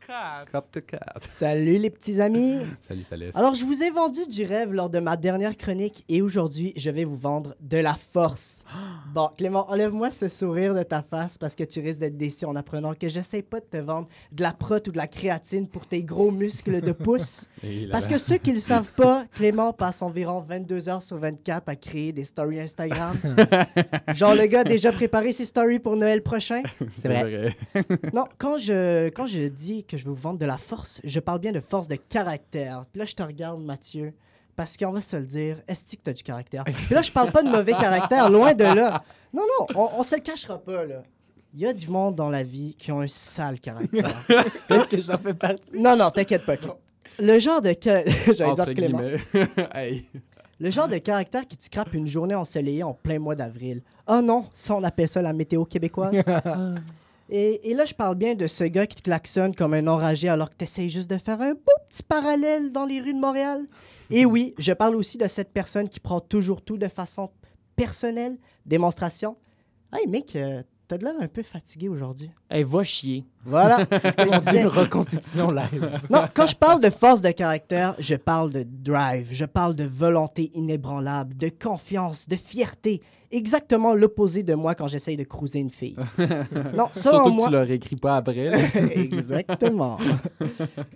Cup 0.06 0.70
to 0.70 0.80
cup. 0.82 1.00
Salut 1.20 1.78
les 1.78 1.90
petits 1.90 2.20
amis. 2.20 2.60
Salut 2.80 3.02
Salès. 3.02 3.34
Alors, 3.34 3.56
je 3.56 3.64
vous 3.64 3.82
ai 3.82 3.90
vendu 3.90 4.20
du 4.28 4.44
rêve 4.44 4.72
lors 4.72 4.88
de 4.88 5.00
ma 5.00 5.16
dernière 5.16 5.56
chronique 5.56 6.04
et 6.08 6.22
aujourd'hui, 6.22 6.72
je 6.76 6.90
vais 6.90 7.04
vous 7.04 7.16
vendre 7.16 7.56
de 7.60 7.78
la 7.78 7.94
force. 8.12 8.64
Bon, 9.14 9.30
Clément, 9.34 9.70
enlève-moi 9.70 10.10
ce 10.10 10.28
sourire 10.28 10.74
de 10.74 10.82
ta 10.82 11.00
face 11.00 11.38
parce 11.38 11.54
que 11.54 11.64
tu 11.64 11.80
risques 11.80 12.00
d'être 12.00 12.18
déçu 12.18 12.44
en 12.44 12.54
apprenant 12.54 12.92
que 12.92 13.08
j'essaie 13.08 13.40
pas 13.40 13.60
de 13.60 13.64
te 13.64 13.78
vendre 13.78 14.08
de 14.30 14.42
la 14.42 14.52
prot 14.52 14.76
ou 14.86 14.90
de 14.90 14.96
la 14.96 15.06
créatine 15.06 15.66
pour 15.68 15.86
tes 15.86 16.04
gros 16.04 16.30
muscles 16.30 16.82
de 16.82 16.92
pouce. 16.92 17.46
Parce 17.90 18.06
que 18.06 18.18
ceux 18.18 18.36
qui 18.36 18.52
le 18.52 18.60
savent 18.60 18.92
pas, 18.92 19.24
Clément 19.34 19.72
passe 19.72 20.02
environ 20.02 20.44
22 20.46 20.90
heures 20.90 21.02
sur 21.02 21.16
24 21.16 21.68
à 21.70 21.76
créer 21.76 22.12
des 22.12 22.24
stories 22.24 22.60
Instagram. 22.60 23.16
Genre, 24.12 24.34
le 24.34 24.46
gars 24.46 24.60
a 24.60 24.64
déjà 24.64 24.92
préparé 24.92 25.32
ses 25.32 25.46
stories 25.46 25.78
pour 25.78 25.96
Noël 25.96 26.22
prochain. 26.22 26.62
C'est 26.92 27.08
vrai. 27.08 27.56
Non, 28.12 28.26
quand 28.36 28.58
je, 28.58 29.08
quand 29.10 29.26
je 29.26 29.48
dis 29.48 29.84
que 29.84 29.95
je 29.96 30.04
veux 30.04 30.10
vous 30.10 30.20
vendre 30.20 30.38
de 30.38 30.46
la 30.46 30.58
force, 30.58 31.00
je 31.04 31.20
parle 31.20 31.40
bien 31.40 31.52
de 31.52 31.60
force 31.60 31.88
de 31.88 31.96
caractère. 31.96 32.84
Puis 32.92 32.98
là, 33.00 33.04
je 33.04 33.14
te 33.14 33.22
regarde, 33.22 33.60
Mathieu, 33.62 34.14
parce 34.54 34.76
qu'on 34.76 34.92
va 34.92 35.00
se 35.00 35.16
le 35.16 35.24
dire, 35.24 35.58
est-ce 35.68 35.96
que 35.96 36.02
tu 36.02 36.10
as 36.10 36.12
du 36.12 36.22
caractère? 36.22 36.64
Puis 36.64 36.94
là, 36.94 37.02
je 37.02 37.12
parle 37.12 37.30
pas 37.32 37.42
de 37.42 37.50
mauvais 37.50 37.72
caractère, 37.80 38.30
loin 38.30 38.54
de 38.54 38.64
là. 38.64 39.02
Non, 39.32 39.42
non, 39.42 39.66
on, 39.74 40.00
on 40.00 40.02
se 40.02 40.16
le 40.16 40.22
cachera 40.22 40.58
pas, 40.58 40.84
là. 40.86 41.02
Il 41.54 41.60
y 41.60 41.66
a 41.66 41.72
du 41.72 41.88
monde 41.88 42.14
dans 42.14 42.28
la 42.28 42.42
vie 42.42 42.74
qui 42.78 42.92
ont 42.92 43.00
un 43.00 43.08
sale 43.08 43.60
caractère. 43.60 44.10
Est-ce 44.68 44.88
que 44.88 44.98
j'en 44.98 45.18
fais 45.18 45.34
partie? 45.34 45.78
non, 45.80 45.96
non, 45.96 46.10
t'inquiète 46.10 46.44
pas. 46.44 46.56
Le 47.18 47.38
genre 47.38 47.62
de... 47.62 47.70
Entre 48.44 48.72
guillemets. 48.72 49.16
hey. 49.74 50.04
Le 50.58 50.70
genre 50.70 50.88
de 50.88 50.98
caractère 50.98 51.46
qui 51.46 51.56
te 51.56 51.64
scrape 51.64 51.92
une 51.94 52.06
journée 52.06 52.34
ensoleillée 52.34 52.82
en 52.82 52.94
plein 52.94 53.18
mois 53.18 53.34
d'avril. 53.34 53.82
Oh 54.06 54.20
non, 54.22 54.46
ça 54.54 54.74
on 54.74 54.82
appelle 54.84 55.08
ça 55.08 55.20
la 55.22 55.32
météo 55.32 55.64
québécoise. 55.64 56.14
Et, 57.28 57.70
et 57.70 57.74
là, 57.74 57.84
je 57.84 57.94
parle 57.94 58.14
bien 58.14 58.34
de 58.34 58.46
ce 58.46 58.64
gars 58.64 58.86
qui 58.86 58.96
te 58.96 59.02
klaxonne 59.02 59.54
comme 59.54 59.74
un 59.74 59.86
enragé 59.86 60.28
alors 60.28 60.50
que 60.50 60.56
tu 60.56 60.64
essayes 60.64 60.90
juste 60.90 61.10
de 61.10 61.18
faire 61.18 61.40
un 61.40 61.52
beau 61.52 61.72
petit 61.88 62.02
parallèle 62.02 62.70
dans 62.72 62.84
les 62.84 63.00
rues 63.00 63.14
de 63.14 63.18
Montréal. 63.20 63.64
Et 64.10 64.24
oui, 64.24 64.54
je 64.58 64.72
parle 64.72 64.94
aussi 64.94 65.18
de 65.18 65.26
cette 65.26 65.52
personne 65.52 65.88
qui 65.88 65.98
prend 66.00 66.20
toujours 66.20 66.62
tout 66.62 66.78
de 66.78 66.88
façon 66.88 67.30
personnelle, 67.74 68.38
démonstration. 68.64 69.36
Hey 69.92 70.06
mec, 70.06 70.36
euh, 70.36 70.62
t'as 70.86 70.98
de 70.98 71.04
l'air 71.04 71.14
un 71.20 71.28
peu 71.28 71.42
fatigué 71.42 71.88
aujourd'hui. 71.88 72.30
Hey, 72.50 72.62
va 72.62 72.84
chier. 72.84 73.24
Voilà, 73.44 73.86
c'est. 74.44 74.60
Une 74.60 74.66
reconstitution 74.66 75.50
live. 75.50 76.00
Non, 76.10 76.26
quand 76.32 76.46
je 76.46 76.56
parle 76.56 76.80
de 76.80 76.90
force 76.90 77.22
de 77.22 77.30
caractère, 77.30 77.96
je 77.98 78.14
parle 78.14 78.50
de 78.50 78.64
drive, 78.64 79.28
je 79.32 79.44
parle 79.44 79.74
de 79.74 79.84
volonté 79.84 80.50
inébranlable, 80.54 81.36
de 81.36 81.48
confiance, 81.48 82.28
de 82.28 82.36
fierté. 82.36 83.02
Exactement 83.36 83.94
l'opposé 83.94 84.42
de 84.42 84.54
moi 84.54 84.74
quand 84.74 84.88
j'essaye 84.88 85.18
de 85.18 85.24
cruiser 85.24 85.58
une 85.58 85.68
fille. 85.70 85.94
Non, 86.74 86.88
selon 86.92 87.16
Surtout 87.16 87.30
que 87.30 87.34
moi... 87.34 87.46
tu 87.48 87.52
leur 87.52 87.70
écris 87.70 87.96
pas 87.96 88.16
après. 88.16 88.48
Exactement. 88.94 89.98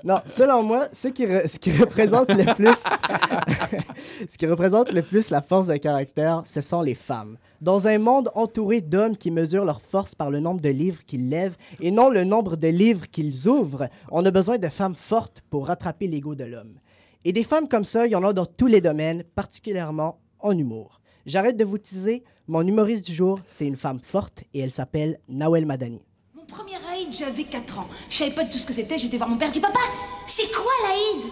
non, 0.05 0.17
selon 0.27 0.63
moi, 0.63 0.87
ce 0.93 1.09
qui, 1.09 1.27
re- 1.27 1.47
ce 1.47 1.59
qui 1.59 1.71
représente 1.73 2.33
le 2.33 2.55
plus, 2.55 2.69
ce 4.33 4.37
qui 4.39 4.47
représente 4.47 4.91
le 4.93 5.03
plus 5.03 5.29
la 5.31 5.43
force 5.43 5.67
de 5.67 5.77
caractère, 5.77 6.43
ce 6.47 6.63
sont 6.63 6.81
les 6.81 6.95
femmes. 6.95 7.37
Dans 7.61 7.87
un 7.89 7.99
monde 7.99 8.31
entouré 8.35 8.81
d'hommes 8.81 9.19
qui 9.19 9.31
mesurent 9.31 9.67
leur 9.67 9.83
force 9.83 10.15
par 10.15 10.31
le 10.31 10.41
nombre 10.41 10.63
de 10.63 10.71
livres 10.71 11.05
qu'ils 11.07 11.29
lèvent 11.29 11.57
et 11.81 11.91
non 11.91 12.09
le 12.09 12.25
nombre 12.25 12.57
de 12.57 12.69
livres 12.69 13.07
qu'ils 13.11 13.49
ouvrent, 13.49 13.89
on 14.11 14.25
a 14.25 14.31
besoin 14.31 14.57
de 14.57 14.69
femmes 14.69 14.95
fortes 14.95 15.43
pour 15.51 15.67
rattraper 15.67 16.07
l'ego 16.07 16.35
de 16.35 16.45
l'homme. 16.45 16.79
Et 17.27 17.33
des 17.33 17.45
femmes 17.45 17.69
comme 17.69 17.85
ça, 17.85 18.07
il 18.07 18.13
y 18.13 18.17
en 18.17 18.25
a 18.25 18.33
dans 18.33 18.47
tous 18.47 18.67
les 18.67 18.81
domaines, 18.81 19.25
particulièrement 19.35 20.19
en 20.39 20.57
humour. 20.57 21.00
J'arrête 21.31 21.57
de 21.57 21.65
vous 21.65 21.79
teaser, 21.79 22.25
mon 22.49 22.67
humoriste 22.67 23.07
du 23.07 23.15
jour, 23.15 23.39
c'est 23.47 23.65
une 23.65 23.77
femme 23.77 24.01
forte 24.03 24.43
et 24.53 24.59
elle 24.59 24.73
s'appelle 24.73 25.21
Nawel 25.29 25.65
Madani. 25.65 26.03
Mon 26.35 26.45
premier 26.45 26.75
Aïd, 26.91 27.13
j'avais 27.13 27.45
4 27.45 27.79
ans. 27.79 27.87
Je 28.11 28.17
savais 28.17 28.33
pas 28.33 28.43
de 28.43 28.51
tout 28.51 28.59
ce 28.59 28.67
que 28.67 28.73
c'était. 28.73 28.99
J'étais 28.99 29.17
voir 29.17 29.29
mon 29.29 29.37
père. 29.37 29.47
Je 29.47 29.53
dis, 29.53 29.61
papa, 29.61 29.79
c'est 30.27 30.51
quoi 30.51 30.73
l'Aïd? 30.89 31.31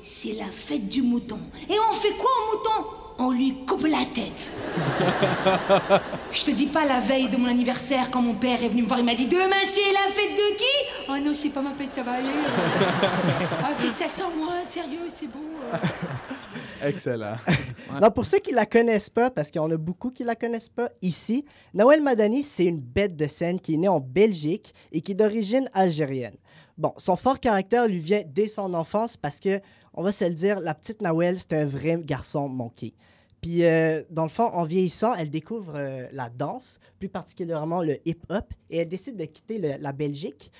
C'est 0.00 0.32
la 0.32 0.46
fête 0.46 0.88
du 0.88 1.02
mouton. 1.02 1.38
Et 1.68 1.74
on 1.90 1.92
fait 1.92 2.12
quoi 2.12 2.30
au 2.30 2.56
mouton? 2.56 2.90
On 3.18 3.32
lui 3.32 3.66
coupe 3.66 3.84
la 3.86 4.06
tête. 4.14 4.50
Je 6.32 6.44
te 6.46 6.50
dis 6.50 6.66
pas 6.66 6.86
la 6.86 7.00
veille 7.00 7.28
de 7.28 7.36
mon 7.36 7.46
anniversaire, 7.46 8.10
quand 8.10 8.22
mon 8.22 8.34
père 8.34 8.64
est 8.64 8.68
venu 8.68 8.80
me 8.80 8.86
voir, 8.86 8.98
il 8.98 9.04
m'a 9.04 9.14
dit 9.14 9.26
Demain 9.26 9.62
c'est 9.62 9.92
la 9.92 10.10
fête 10.10 10.38
de 10.38 10.56
qui? 10.56 11.10
Oh 11.10 11.18
non, 11.22 11.34
c'est 11.34 11.50
pas 11.50 11.60
ma 11.60 11.72
fête, 11.72 11.92
ça 11.92 12.02
va 12.02 12.12
aller. 12.12 12.28
ah, 13.62 13.74
faites 13.78 13.94
ça 13.94 14.08
sans 14.08 14.30
moi, 14.30 14.54
sérieux, 14.64 15.06
c'est 15.14 15.26
beau. 15.26 15.38
Excellent. 16.82 17.36
Non, 18.00 18.10
pour 18.10 18.26
ceux 18.26 18.38
qui 18.40 18.50
la 18.50 18.66
connaissent 18.66 19.10
pas, 19.10 19.30
parce 19.30 19.50
qu'il 19.52 19.60
y 19.60 19.64
en 19.64 19.70
a 19.70 19.76
beaucoup 19.76 20.10
qui 20.10 20.24
la 20.24 20.34
connaissent 20.34 20.68
pas 20.70 20.90
ici, 21.00 21.44
Nawel 21.74 22.02
Madani, 22.02 22.42
c'est 22.42 22.64
une 22.64 22.80
bête 22.80 23.14
de 23.14 23.26
scène 23.26 23.60
qui 23.60 23.74
est 23.74 23.76
née 23.76 23.86
en 23.88 24.00
Belgique 24.00 24.74
et 24.90 25.00
qui 25.00 25.12
est 25.12 25.14
d'origine 25.14 25.68
algérienne. 25.72 26.34
Bon, 26.76 26.92
son 26.96 27.14
fort 27.14 27.38
caractère 27.38 27.86
lui 27.86 28.00
vient 28.00 28.22
dès 28.26 28.48
son 28.48 28.74
enfance 28.74 29.16
parce 29.16 29.38
que, 29.38 29.60
on 29.92 30.02
va 30.02 30.10
se 30.10 30.24
le 30.24 30.34
dire, 30.34 30.58
la 30.58 30.74
petite 30.74 31.02
Nawel, 31.02 31.38
c'est 31.38 31.52
un 31.52 31.66
vrai 31.66 31.96
garçon 32.02 32.48
manqué. 32.48 32.94
Puis, 33.40 33.62
euh, 33.64 34.02
dans 34.10 34.24
le 34.24 34.28
fond, 34.30 34.44
en 34.52 34.64
vieillissant, 34.64 35.14
elle 35.14 35.30
découvre 35.30 35.74
euh, 35.76 36.06
la 36.10 36.30
danse, 36.30 36.80
plus 36.98 37.08
particulièrement 37.10 37.80
le 37.82 37.98
hip-hop, 38.08 38.52
et 38.70 38.78
elle 38.78 38.88
décide 38.88 39.16
de 39.16 39.26
quitter 39.26 39.58
le- 39.58 39.76
la 39.80 39.92
Belgique 39.92 40.50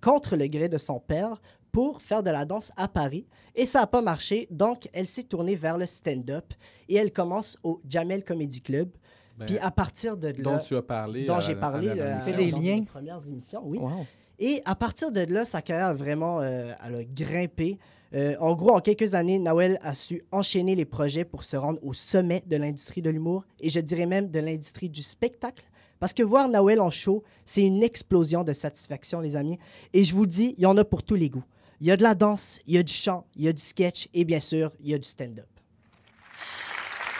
contre 0.00 0.36
le 0.36 0.46
gré 0.46 0.68
de 0.68 0.78
son 0.78 1.00
père 1.00 1.40
pour 1.74 2.00
faire 2.00 2.22
de 2.22 2.30
la 2.30 2.44
danse 2.44 2.70
à 2.76 2.86
Paris. 2.86 3.26
Et 3.56 3.66
ça 3.66 3.80
n'a 3.80 3.88
pas 3.88 4.00
marché, 4.00 4.46
donc 4.48 4.88
elle 4.92 5.08
s'est 5.08 5.24
tournée 5.24 5.56
vers 5.56 5.76
le 5.76 5.86
stand-up 5.86 6.54
et 6.88 6.94
elle 6.94 7.12
commence 7.12 7.58
au 7.64 7.80
Jamel 7.88 8.24
Comedy 8.24 8.60
Club. 8.60 8.90
Ben, 9.36 9.46
Puis 9.46 9.58
à 9.58 9.72
partir 9.72 10.16
de 10.16 10.28
là, 10.28 10.34
dont 10.38 10.58
tu 10.60 10.76
as 10.76 10.82
parlé. 10.82 11.24
dont 11.24 11.34
à- 11.34 11.40
j'ai 11.40 11.56
parlé 11.56 11.88
à 11.88 11.94
la 11.96 12.18
euh. 12.18 12.20
Fais 12.20 12.32
des 12.32 12.52
dans 12.52 12.60
liens. 12.60 12.84
premières 12.84 13.26
émissions, 13.26 13.62
oui. 13.64 13.78
Wow. 13.78 14.06
Et 14.38 14.62
à 14.64 14.76
partir 14.76 15.10
de 15.10 15.20
là, 15.22 15.44
sa 15.44 15.62
carrière 15.62 15.88
a 15.88 15.94
vraiment 15.94 16.40
euh, 16.40 16.72
elle 16.86 16.94
a 16.94 17.04
grimpé. 17.04 17.78
Euh, 18.14 18.36
en 18.38 18.54
gros, 18.54 18.70
en 18.70 18.78
quelques 18.80 19.14
années, 19.16 19.40
Nawel 19.40 19.76
a 19.82 19.96
su 19.96 20.22
enchaîner 20.30 20.76
les 20.76 20.84
projets 20.84 21.24
pour 21.24 21.42
se 21.42 21.56
rendre 21.56 21.80
au 21.82 21.92
sommet 21.92 22.44
de 22.46 22.54
l'industrie 22.56 23.02
de 23.02 23.10
l'humour 23.10 23.44
et 23.58 23.68
je 23.70 23.80
dirais 23.80 24.06
même 24.06 24.30
de 24.30 24.38
l'industrie 24.38 24.88
du 24.88 25.02
spectacle. 25.02 25.64
Parce 25.98 26.12
que 26.12 26.22
voir 26.22 26.48
Nawel 26.48 26.80
en 26.80 26.90
show, 26.90 27.24
c'est 27.44 27.62
une 27.62 27.82
explosion 27.82 28.44
de 28.44 28.52
satisfaction, 28.52 29.20
les 29.20 29.34
amis. 29.34 29.58
Et 29.92 30.04
je 30.04 30.14
vous 30.14 30.26
dis, 30.26 30.54
il 30.58 30.62
y 30.62 30.66
en 30.66 30.76
a 30.76 30.84
pour 30.84 31.02
tous 31.02 31.16
les 31.16 31.28
goûts. 31.30 31.42
Il 31.80 31.86
y 31.86 31.90
a 31.90 31.96
de 31.96 32.02
la 32.02 32.14
danse, 32.14 32.58
il 32.66 32.74
y 32.74 32.78
a 32.78 32.82
du 32.82 32.92
chant, 32.92 33.26
il 33.36 33.44
y 33.44 33.48
a 33.48 33.52
du 33.52 33.62
sketch 33.62 34.08
et 34.14 34.24
bien 34.24 34.40
sûr, 34.40 34.70
il 34.80 34.90
y 34.90 34.94
a 34.94 34.98
du 34.98 35.08
stand-up. 35.08 35.46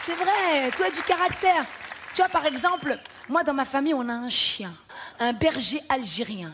C'est 0.05 0.15
vrai, 0.15 0.71
toi 0.75 0.89
du 0.89 1.01
caractère. 1.01 1.65
Tu 2.13 2.21
vois, 2.21 2.29
par 2.29 2.45
exemple, 2.45 2.97
moi 3.27 3.43
dans 3.43 3.53
ma 3.53 3.65
famille, 3.65 3.93
on 3.93 4.07
a 4.07 4.13
un 4.13 4.29
chien, 4.29 4.73
un 5.19 5.33
berger 5.33 5.79
algérien. 5.89 6.51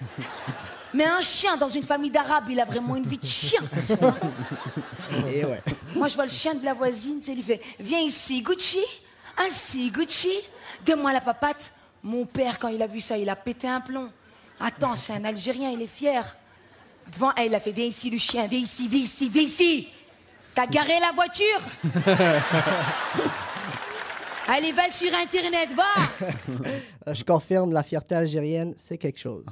Mais 0.94 1.04
un 1.04 1.20
chien 1.20 1.56
dans 1.56 1.68
une 1.68 1.82
famille 1.82 2.10
d'arabes, 2.10 2.48
il 2.48 2.60
a 2.60 2.64
vraiment 2.64 2.94
une 2.94 3.04
vie 3.04 3.18
de 3.18 3.26
chien. 3.26 3.60
tu 3.84 3.94
vois. 3.94 4.16
Et 5.28 5.44
ouais. 5.44 5.60
Moi, 5.92 6.06
je 6.06 6.14
vois 6.14 6.24
le 6.24 6.30
chien 6.30 6.54
de 6.54 6.64
la 6.64 6.72
voisine, 6.72 7.20
c'est 7.20 7.34
lui 7.34 7.42
fait 7.42 7.60
Viens 7.80 7.98
ici, 7.98 8.40
Gucci. 8.42 8.78
Ainsi, 9.36 9.90
Gucci. 9.90 10.32
Donne-moi 10.86 11.12
la 11.12 11.20
papate. 11.20 11.72
Mon 12.00 12.24
père, 12.26 12.60
quand 12.60 12.68
il 12.68 12.80
a 12.80 12.86
vu 12.86 13.00
ça, 13.00 13.18
il 13.18 13.28
a 13.28 13.34
pété 13.34 13.66
un 13.66 13.80
plomb. 13.80 14.08
Attends, 14.60 14.94
c'est 14.94 15.14
un 15.14 15.24
Algérien, 15.24 15.70
il 15.70 15.82
est 15.82 15.88
fier. 15.88 16.36
Devant 17.12 17.32
elle, 17.36 17.46
il 17.48 17.54
a 17.54 17.60
fait 17.60 17.72
Viens 17.72 17.84
ici, 17.86 18.10
le 18.10 18.18
chien, 18.18 18.46
viens 18.46 18.58
ici, 18.60 18.88
viens 18.88 19.00
ici, 19.04 19.28
viens 19.28 19.42
ici. 19.42 19.88
T'as 20.54 20.66
garé 20.66 20.94
la 21.00 21.10
voiture 21.12 21.60
Allez, 24.46 24.72
va 24.72 24.90
sur 24.90 25.08
Internet, 25.14 25.70
va 25.74 27.12
Je 27.14 27.24
confirme, 27.24 27.72
la 27.72 27.82
fierté 27.82 28.14
algérienne, 28.14 28.74
c'est 28.76 28.98
quelque 28.98 29.18
chose. 29.18 29.44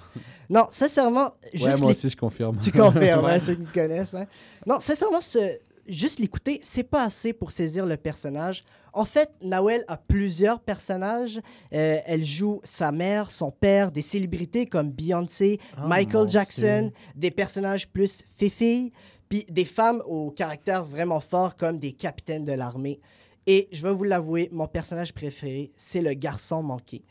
Non, 0.50 0.66
sincèrement, 0.70 1.32
juste 1.54 1.64
Ouais, 1.66 1.76
moi 1.78 1.90
les- 1.92 1.96
aussi, 1.96 2.10
je 2.10 2.16
confirme. 2.16 2.58
Tu 2.58 2.70
confirmes, 2.72 3.24
hein, 3.30 3.40
ceux 3.40 3.54
qui 3.54 3.62
me 3.62 3.72
connaissent. 3.72 4.12
hein. 4.14 4.26
Non, 4.66 4.80
sincèrement, 4.80 5.22
ce- 5.22 5.58
juste 5.86 6.18
l'écouter, 6.18 6.60
c'est 6.62 6.82
pas 6.84 7.04
assez 7.04 7.32
pour 7.32 7.50
saisir 7.50 7.86
le 7.86 7.96
personnage. 7.96 8.64
En 8.92 9.04
fait, 9.04 9.30
Nawel 9.42 9.84
a 9.88 9.96
plusieurs 9.96 10.60
personnages. 10.60 11.40
Euh, 11.72 11.98
elle 12.04 12.24
joue 12.24 12.60
sa 12.64 12.92
mère, 12.92 13.30
son 13.30 13.50
père, 13.50 13.90
des 13.90 14.02
célébrités 14.02 14.66
comme 14.66 14.90
Beyoncé, 14.90 15.58
Oh, 15.78 15.86
Michael 15.86 16.28
Jackson, 16.28 16.90
Dieu. 16.92 17.12
des 17.16 17.30
personnages 17.30 17.88
plus 17.88 18.24
fifilles, 18.36 18.92
puis 19.28 19.46
des 19.48 19.64
femmes 19.64 20.02
au 20.06 20.30
caractère 20.30 20.84
vraiment 20.84 21.20
fort 21.20 21.56
comme 21.56 21.78
des 21.78 21.92
capitaines 21.92 22.44
de 22.44 22.52
l'armée. 22.52 23.00
Et 23.46 23.68
je 23.72 23.82
vais 23.82 23.92
vous 23.92 24.04
l'avouer, 24.04 24.48
mon 24.52 24.66
personnage 24.68 25.12
préféré, 25.14 25.72
c'est 25.76 26.02
le 26.02 26.12
garçon 26.12 26.62
manqué. 26.62 27.02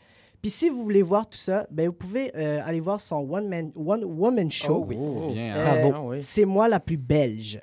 Puis 0.42 0.50
si 0.50 0.70
vous 0.70 0.84
voulez 0.84 1.04
voir 1.04 1.30
tout 1.30 1.38
ça, 1.38 1.68
ben 1.70 1.88
vous 1.88 1.94
pouvez 1.94 2.32
euh, 2.36 2.62
aller 2.63 2.80
voir 2.80 3.00
son 3.00 3.18
One, 3.30 3.48
man, 3.48 3.72
one 3.75 4.04
Woman 4.04 4.50
Show. 4.50 4.82
Oh 4.82 4.86
oui. 4.88 4.98
Oh, 5.00 5.32
bien. 5.32 5.56
Euh. 5.56 5.92
Ah. 5.94 6.16
C'est 6.20 6.46
moi 6.46 6.68
la 6.68 6.80
plus 6.80 6.98
belge. 6.98 7.60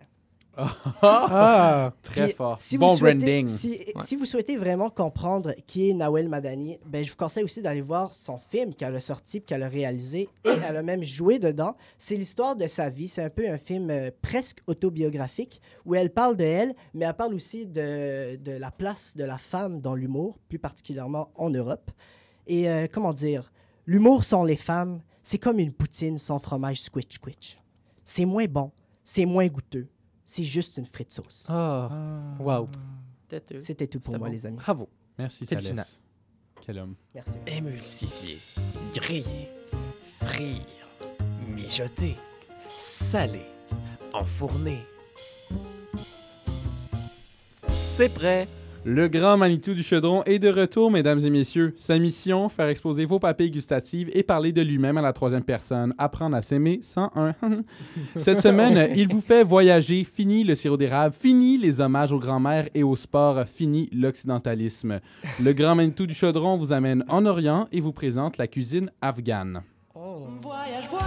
Ah! 0.59 1.93
Très 2.03 2.27
Puis, 2.27 2.35
fort. 2.35 2.61
Si 2.61 2.77
bon 2.79 2.97
souhaitez, 2.97 3.19
branding. 3.19 3.47
Si, 3.47 3.81
si 4.05 4.17
vous 4.17 4.25
souhaitez 4.25 4.57
vraiment 4.57 4.91
comprendre 4.91 5.55
qui 5.67 5.89
est 5.89 5.95
Nawel 5.95 6.29
Madani, 6.29 6.79
ben, 6.85 7.05
je 7.05 7.11
vous 7.11 7.17
conseille 7.17 7.45
aussi 7.45 7.63
d'aller 7.63 7.81
voir 7.81 8.15
son 8.15 8.39
film 8.39 8.75
qu'elle 8.75 8.95
a 8.97 9.01
sorti, 9.01 9.41
qu'elle 9.41 9.63
a 9.63 9.69
réalisé, 9.69 10.29
et 10.45 10.49
elle 10.69 10.77
a 10.77 10.83
même 10.83 11.05
joué 11.05 11.39
dedans. 11.39 11.77
C'est 11.97 12.17
l'histoire 12.17 12.57
de 12.57 12.67
sa 12.67 12.91
vie. 12.91 13.09
C'est 13.09 13.23
un 13.23 13.31
peu 13.31 13.49
un 13.49 13.59
film 13.59 13.91
euh, 13.91 14.11
presque 14.21 14.59
autobiographique 14.67 15.61
où 15.87 15.95
elle 15.95 16.11
parle 16.11 16.37
de 16.37 16.45
elle, 16.45 16.75
mais 16.93 17.05
elle 17.05 17.15
parle 17.15 17.35
aussi 17.35 17.67
de, 17.67 18.37
de 18.37 18.53
la 18.53 18.71
place 18.71 19.17
de 19.17 19.25
la 19.25 19.39
femme 19.39 19.81
dans 19.81 19.95
l'humour, 19.95 20.39
plus 20.49 20.59
particulièrement 20.59 21.31
en 21.37 21.51
Europe. 21.51 21.91
Et 22.49 22.69
euh, 22.69 22.87
comment 22.91 23.13
dire, 23.13 23.53
l'humour 23.87 24.25
sans 24.25 24.43
les 24.43 24.57
femmes, 24.57 25.01
c'est 25.23 25.39
comme 25.39 25.59
une 25.59 25.73
poutine 25.73 26.19
sans 26.19 26.39
fromage 26.39 26.81
squitch 26.81 27.15
squitch. 27.15 27.57
C'est 28.05 28.25
moins 28.25 28.47
bon, 28.47 28.73
c'est 29.05 29.27
moins 29.27 29.47
goûteux, 29.47 29.87
c'est 30.31 30.45
juste 30.45 30.77
une 30.77 30.85
frite 30.85 31.11
sauce. 31.11 31.47
Ah, 31.49 31.89
wow. 32.39 32.69
Têteux. 33.29 33.59
C'était 33.61 33.87
tout 33.87 33.99
pour 33.99 34.13
C'était 34.13 34.19
moi, 34.19 34.29
bon. 34.29 34.33
les 34.35 34.45
amis. 34.47 34.57
Bravo. 34.59 34.89
Merci, 35.19 35.47
C'est 35.47 35.55
le 35.55 35.61
Thalès. 35.63 35.71
final. 35.71 35.87
Quel 36.61 36.79
homme. 36.81 36.95
Merci. 37.15 37.31
Émulsifier, 37.47 38.39
griller, 38.95 39.49
frire, 40.21 40.61
mijoter, 41.49 42.15
saler, 42.69 43.47
enfourner. 44.13 44.85
C'est 47.69 48.11
prêt. 48.13 48.47
Le 48.85 49.09
grand 49.09 49.37
Manitou 49.37 49.75
du 49.75 49.83
Chaudron 49.83 50.23
est 50.25 50.39
de 50.39 50.49
retour, 50.49 50.91
mesdames 50.91 51.19
et 51.21 51.31
messieurs. 51.31 51.75
Sa 51.77 51.99
mission, 51.99 52.49
faire 52.49 52.69
exploser 52.69 53.05
vos 53.05 53.19
papilles 53.19 53.51
gustatives 53.51 54.09
et 54.13 54.23
parler 54.23 54.53
de 54.53 54.63
lui-même 54.63 54.97
à 54.97 55.03
la 55.03 55.13
troisième 55.13 55.43
personne. 55.43 55.95
Apprendre 55.99 56.37
à 56.37 56.43
s'aimer 56.43 56.81
sans 56.83 57.11
un. 57.17 57.35
Cette 58.17 58.41
semaine, 58.41 58.91
il 58.95 59.09
vous 59.09 59.21
fait 59.21 59.43
voyager. 59.43 60.05
Fini 60.05 60.45
le 60.45 60.55
sirop 60.55 60.77
d'érable, 60.77 61.15
fini 61.15 61.59
les 61.59 61.81
hommages 61.81 62.13
aux 62.13 62.21
grands-mères 62.21 62.69
et 62.75 62.83
au 62.83 62.95
sport, 62.97 63.45
fini 63.47 63.89
l'occidentalisme. 63.93 65.01
Le 65.43 65.53
grand 65.53 65.75
Manitou 65.75 66.07
du 66.07 66.15
Chaudron 66.15 66.57
vous 66.57 66.73
amène 66.73 67.05
en 67.09 67.27
Orient 67.27 67.69
et 67.73 67.81
vous 67.81 67.93
présente 67.93 68.39
la 68.39 68.47
cuisine 68.47 68.91
afghane. 69.03 69.63
Voyage, 69.95 70.89
voyage. 70.89 70.98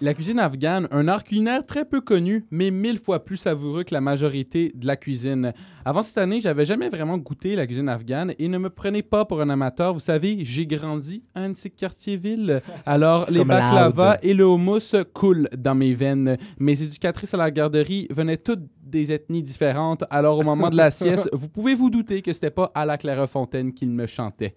La 0.00 0.14
cuisine 0.14 0.38
afghane, 0.38 0.86
un 0.92 1.08
art 1.08 1.24
culinaire 1.24 1.66
très 1.66 1.84
peu 1.84 2.00
connu, 2.00 2.46
mais 2.52 2.70
mille 2.70 2.98
fois 2.98 3.24
plus 3.24 3.36
savoureux 3.36 3.82
que 3.82 3.92
la 3.92 4.00
majorité 4.00 4.70
de 4.76 4.86
la 4.86 4.96
cuisine. 4.96 5.52
Avant 5.84 6.02
cette 6.02 6.18
année, 6.18 6.40
j'avais 6.40 6.64
jamais 6.64 6.88
vraiment 6.88 7.18
goûté 7.18 7.56
la 7.56 7.66
cuisine 7.66 7.88
afghane 7.88 8.32
et 8.38 8.46
ne 8.46 8.58
me 8.58 8.70
prenez 8.70 9.02
pas 9.02 9.24
pour 9.24 9.40
un 9.40 9.50
amateur. 9.50 9.92
Vous 9.92 9.98
savez, 9.98 10.44
j'ai 10.44 10.66
grandi 10.66 11.24
à 11.34 11.40
un 11.40 11.52
petit 11.52 11.72
quartier-ville. 11.72 12.62
Alors, 12.86 13.28
les 13.28 13.44
baklava 13.44 14.18
et 14.22 14.34
le 14.34 14.44
hummus 14.44 14.94
coulent 15.12 15.48
dans 15.58 15.74
mes 15.74 15.94
veines. 15.94 16.36
Mes 16.60 16.80
éducatrices 16.80 17.34
à 17.34 17.38
la 17.38 17.50
garderie 17.50 18.06
venaient 18.10 18.36
toutes 18.36 18.62
des 18.88 19.12
ethnies 19.12 19.42
différentes. 19.42 20.04
Alors, 20.10 20.38
au 20.38 20.42
moment 20.42 20.70
de 20.70 20.76
la 20.76 20.90
sieste, 20.90 21.28
vous 21.32 21.48
pouvez 21.48 21.74
vous 21.74 21.90
douter 21.90 22.22
que 22.22 22.32
c'était 22.32 22.50
pas 22.50 22.70
à 22.74 22.86
la 22.86 22.96
Clairefontaine 22.96 23.72
qu'ils 23.72 23.90
me 23.90 24.06
chantaient. 24.06 24.54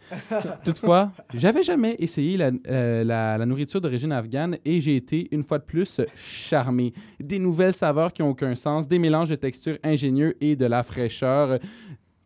Toutefois, 0.64 1.12
j'avais 1.34 1.64
jamais 1.64 1.96
essayé 2.00 2.38
la, 2.38 2.52
euh, 2.68 3.04
la 3.04 3.46
nourriture 3.46 3.82
d'origine 3.82 4.12
afghane 4.12 4.58
et 4.66 4.82
j'ai 4.82 4.96
été, 4.96 5.28
une 5.32 5.44
fois 5.44 5.60
de 5.60 5.64
plus, 5.64 6.02
charmé. 6.16 6.94
Des 7.20 7.40
nouvelles 7.40 7.74
saveurs 7.74 8.14
qui 8.14 8.22
n'ont 8.22 8.30
aucun 8.30 8.56
sens, 8.56 8.88
des 8.88 9.00
mélanges 9.00 9.30
de 9.30 9.36
textures 9.36 9.78
ingénieux 9.84 10.36
et 10.42 10.56
de 10.56 10.66
la 10.66 10.84
fraîcheur. 10.84 11.60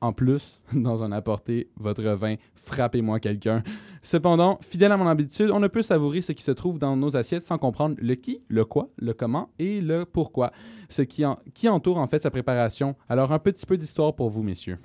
En 0.01 0.13
plus, 0.13 0.61
dans 0.73 1.03
un 1.03 1.11
apporté, 1.11 1.69
votre 1.77 2.03
vin, 2.03 2.35
frappez-moi 2.55 3.19
quelqu'un. 3.19 3.63
Cependant, 4.01 4.59
fidèle 4.61 4.91
à 4.91 4.97
mon 4.97 5.07
habitude, 5.07 5.49
on 5.51 5.59
ne 5.59 5.67
peut 5.67 5.81
savourer 5.81 6.21
ce 6.21 6.31
qui 6.31 6.43
se 6.43 6.51
trouve 6.51 6.77
dans 6.77 6.95
nos 6.95 7.17
assiettes 7.17 7.43
sans 7.43 7.57
comprendre 7.57 7.95
le 7.99 8.15
qui, 8.15 8.41
le 8.47 8.65
quoi, 8.65 8.89
le 8.97 9.13
comment 9.13 9.49
et 9.57 9.81
le 9.81 10.05
pourquoi. 10.05 10.51
Ce 10.89 11.01
qui, 11.01 11.23
qui 11.53 11.69
entoure 11.69 11.97
en 11.97 12.07
fait 12.07 12.21
sa 12.21 12.29
préparation. 12.29 12.95
Alors, 13.09 13.31
un 13.31 13.39
petit 13.39 13.65
peu 13.65 13.77
d'histoire 13.77 14.13
pour 14.13 14.29
vous, 14.29 14.43
messieurs. 14.43 14.77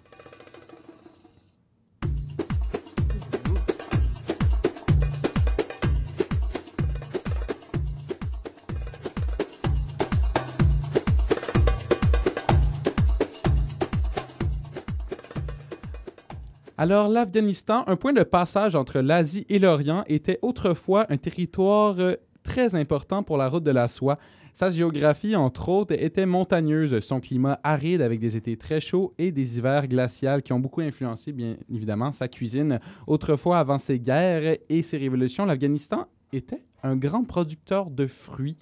Alors, 16.81 17.11
l'Afghanistan, 17.11 17.85
un 17.89 17.97
point 17.97 18.15
de 18.15 18.23
passage 18.23 18.75
entre 18.75 19.01
l'Asie 19.01 19.45
et 19.51 19.59
l'Orient, 19.59 20.03
était 20.09 20.39
autrefois 20.41 21.05
un 21.11 21.19
territoire 21.19 22.01
euh, 22.01 22.15
très 22.43 22.75
important 22.75 23.23
pour 23.23 23.37
la 23.37 23.51
route 23.51 23.65
de 23.65 23.71
la 23.71 23.87
soie. 23.87 24.19
Sa 24.55 24.71
géographie, 24.71 25.37
entre 25.37 25.69
autres, 25.69 25.93
était 25.93 26.25
montagneuse, 26.25 27.01
son 27.01 27.21
climat 27.21 27.61
aride 27.65 28.01
avec 28.01 28.19
des 28.19 28.35
étés 28.35 28.57
très 28.57 28.81
chauds 28.81 29.13
et 29.19 29.31
des 29.31 29.59
hivers 29.59 29.89
glaciaux 29.89 30.41
qui 30.43 30.55
ont 30.55 30.59
beaucoup 30.59 30.81
influencé, 30.81 31.33
bien 31.33 31.59
évidemment, 31.71 32.13
sa 32.13 32.29
cuisine. 32.29 32.81
Autrefois, 33.07 33.59
avant 33.59 33.77
ses 33.77 34.01
guerres 34.01 34.57
et 34.71 34.83
ses 34.83 34.97
révolutions, 34.97 35.45
l'Afghanistan 35.45 36.07
était 36.33 36.65
un 36.83 36.97
grand 36.97 37.25
producteur 37.25 37.91
de 37.91 38.07
fruits. 38.07 38.57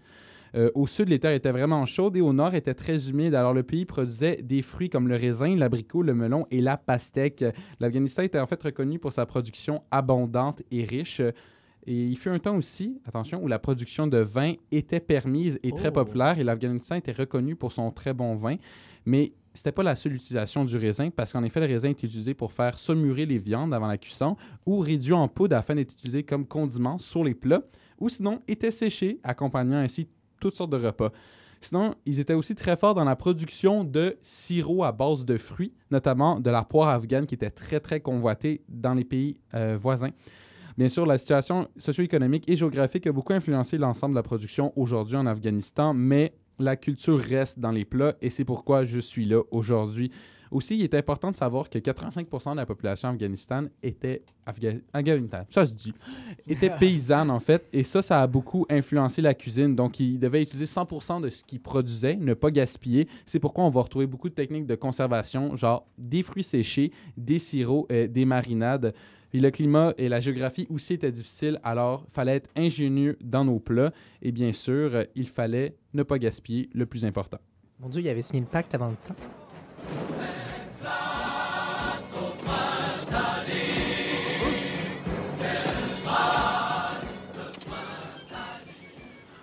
Euh, 0.55 0.71
au 0.75 0.87
sud, 0.87 1.09
les 1.09 1.19
terres 1.19 1.33
étaient 1.33 1.53
vraiment 1.53 1.85
chaudes 1.87 2.17
et 2.17 2.21
au 2.21 2.33
nord 2.33 2.55
étaient 2.55 2.75
très 2.75 3.11
humides. 3.11 3.35
Alors, 3.35 3.55
le 3.55 3.63
pays 3.63 3.85
produisait 3.85 4.37
des 4.43 4.63
fruits 4.63 4.89
comme 4.91 5.09
le 5.09 5.17
raisin, 5.17 5.57
l'abricot, 5.57 6.03
le 6.03 6.15
melon 6.15 6.47
et 6.51 6.61
la 6.61 6.77
pastèque. 6.77 7.45
L'Afghanistan 7.81 8.23
était 8.23 8.39
en 8.41 8.47
fait 8.47 8.63
reconnu 8.63 8.99
pour 8.99 9.13
sa 9.13 9.27
production 9.27 9.83
abondante 9.91 10.63
et 10.71 10.85
riche. 10.85 11.21
Et 11.87 12.05
il 12.05 12.19
fut 12.19 12.29
un 12.29 12.39
temps 12.39 12.57
aussi, 12.57 13.01
attention, 13.07 13.43
où 13.43 13.49
la 13.49 13.59
production 13.59 14.07
de 14.07 14.19
vin 14.19 14.53
était 14.73 15.01
permise 15.01 15.59
et 15.63 15.73
très 15.73 15.89
Oh. 15.89 15.93
populaire 15.93 16.39
et 16.39 16.45
l'Afghanistan 16.45 16.97
était 16.97 17.13
reconnu 17.13 17.57
pour 17.57 17.73
son 17.73 17.91
très 17.91 18.13
bon 18.13 18.35
vin. 18.35 18.57
Mais 19.07 19.33
c'était 19.55 19.73
pas 19.73 19.83
la 19.83 19.97
seule 19.97 20.15
utilisation 20.15 20.65
du 20.65 20.77
raisin 20.77 21.09
parce 21.11 21.33
qu'en 21.33 21.43
effet, 21.45 21.61
le 21.61 21.67
raisin 21.67 21.89
est 21.89 22.03
utilisé 22.03 22.35
pour 22.35 22.53
faire 22.53 22.79
saumurer 22.79 23.25
les 23.27 23.39
viandes 23.39 23.73
avant 23.73 23.87
la 23.87 23.97
cuisson 23.97 24.37
ou 24.67 24.81
réduit 24.81 25.15
en 25.15 25.29
poudre 25.29 25.57
afin 25.57 25.75
d'être 25.75 25.93
utilisé 25.93 26.23
comme 26.23 26.47
condiment 26.47 26.99
sur 26.99 27.25
les 27.25 27.35
plats 27.35 27.63
ou 27.99 28.09
sinon 28.09 28.41
était 28.47 28.71
séché, 28.71 29.19
accompagnant 29.25 29.79
ainsi 29.79 30.07
toutes 30.41 30.55
sortes 30.55 30.71
de 30.71 30.77
repas. 30.77 31.11
Sinon, 31.61 31.95
ils 32.07 32.21
étaient 32.21 32.35
aussi 32.35 32.55
très 32.55 32.77
forts 32.77 32.95
dans 32.95 33.05
la 33.05 33.17
production 33.17 33.83
de 33.83 34.17
sirop 34.23 34.85
à 34.85 34.93
base 34.93 35.25
de 35.25 35.37
fruits, 35.37 35.73
notamment 35.91 36.39
de 36.39 36.51
la 36.51 36.63
poire 36.63 36.89
afghane 36.89 37.27
qui 37.27 37.35
était 37.35 37.51
très, 37.51 37.81
très 37.81 38.01
convoitée 38.01 38.63
dans 38.69 38.95
les 38.95 39.05
pays 39.05 39.39
euh, 39.55 39.77
voisins. 39.79 40.11
Bien 40.77 40.89
sûr, 40.89 41.05
la 41.05 41.19
situation 41.19 41.69
socio-économique 41.77 42.49
et 42.49 42.55
géographique 42.55 43.09
a 43.09 43.13
beaucoup 43.13 43.33
influencé 43.33 43.79
l'ensemble 43.79 44.15
de 44.15 44.19
la 44.19 44.23
production 44.23 44.73
aujourd'hui 44.77 45.17
en 45.17 45.27
Afghanistan, 45.27 45.93
mais 45.93 46.35
la 46.61 46.77
culture 46.77 47.19
reste 47.19 47.59
dans 47.59 47.73
les 47.73 47.85
plats 47.85 48.15
et 48.23 48.31
c'est 48.31 48.45
pourquoi 48.45 48.85
je 48.85 49.01
suis 49.01 49.25
là 49.25 49.41
aujourd'hui. 49.51 50.13
Aussi, 50.51 50.77
il 50.79 50.83
est 50.85 50.95
important 50.95 51.31
de 51.31 51.37
savoir 51.37 51.69
que 51.69 51.79
85% 51.79 52.53
de 52.53 52.57
la 52.57 52.67
population 52.67 53.09
afghanistane 53.11 53.71
était 53.83 54.23
Afga- 54.47 54.81
Afghanistan, 54.93 55.45
ça 55.51 55.67
se 55.67 55.73
dit, 55.75 55.93
était 56.47 56.71
paysanne 56.81 57.31
en 57.31 57.41
fait, 57.41 57.67
et 57.73 57.83
ça, 57.83 58.01
ça 58.03 58.23
a 58.23 58.27
beaucoup 58.27 58.67
influencé 58.71 59.21
la 59.23 59.35
cuisine. 59.35 59.75
Donc, 59.77 60.01
ils 60.01 60.19
devaient 60.19 60.43
utiliser 60.43 60.65
100% 60.67 61.21
de 61.23 61.29
ce 61.31 61.45
qu'ils 61.45 61.61
produisaient, 61.61 62.17
ne 62.17 62.35
pas 62.35 62.51
gaspiller. 62.51 63.09
C'est 63.27 63.39
pourquoi 63.39 63.65
on 63.65 63.71
va 63.71 63.83
retrouver 63.83 64.07
beaucoup 64.07 64.29
de 64.29 64.35
techniques 64.35 64.67
de 64.67 64.75
conservation, 64.75 65.57
genre 65.57 65.87
des 65.99 66.23
fruits 66.23 66.45
séchés, 66.45 66.93
des 67.17 67.39
sirops, 67.39 67.87
euh, 67.93 68.07
des 68.07 68.25
marinades. 68.25 68.95
Puis 69.31 69.41
le 69.41 69.51
climat 69.51 69.93
et 69.99 70.09
la 70.09 70.21
géographie 70.21 70.67
aussi 70.71 70.95
étaient 70.95 71.13
difficiles, 71.13 71.61
alors 71.63 72.07
fallait 72.09 72.37
être 72.37 72.49
ingénieux 72.57 73.19
dans 73.23 73.45
nos 73.45 73.59
plats. 73.59 73.93
Et 74.23 74.33
bien 74.33 74.55
sûr, 74.55 75.05
il 75.15 75.29
fallait 75.29 75.77
ne 75.93 76.03
pas 76.03 76.19
gaspiller 76.19 76.71
le 76.73 76.87
plus 76.87 77.05
important. 77.05 77.37
Mon 77.79 77.91
Dieu, 77.91 78.01
il 78.01 78.09
avait 78.09 78.23
signé 78.23 78.41
le 78.41 78.47
pacte 78.47 78.75
avant 78.75 78.89
le 78.89 78.97
temps. 79.07 79.15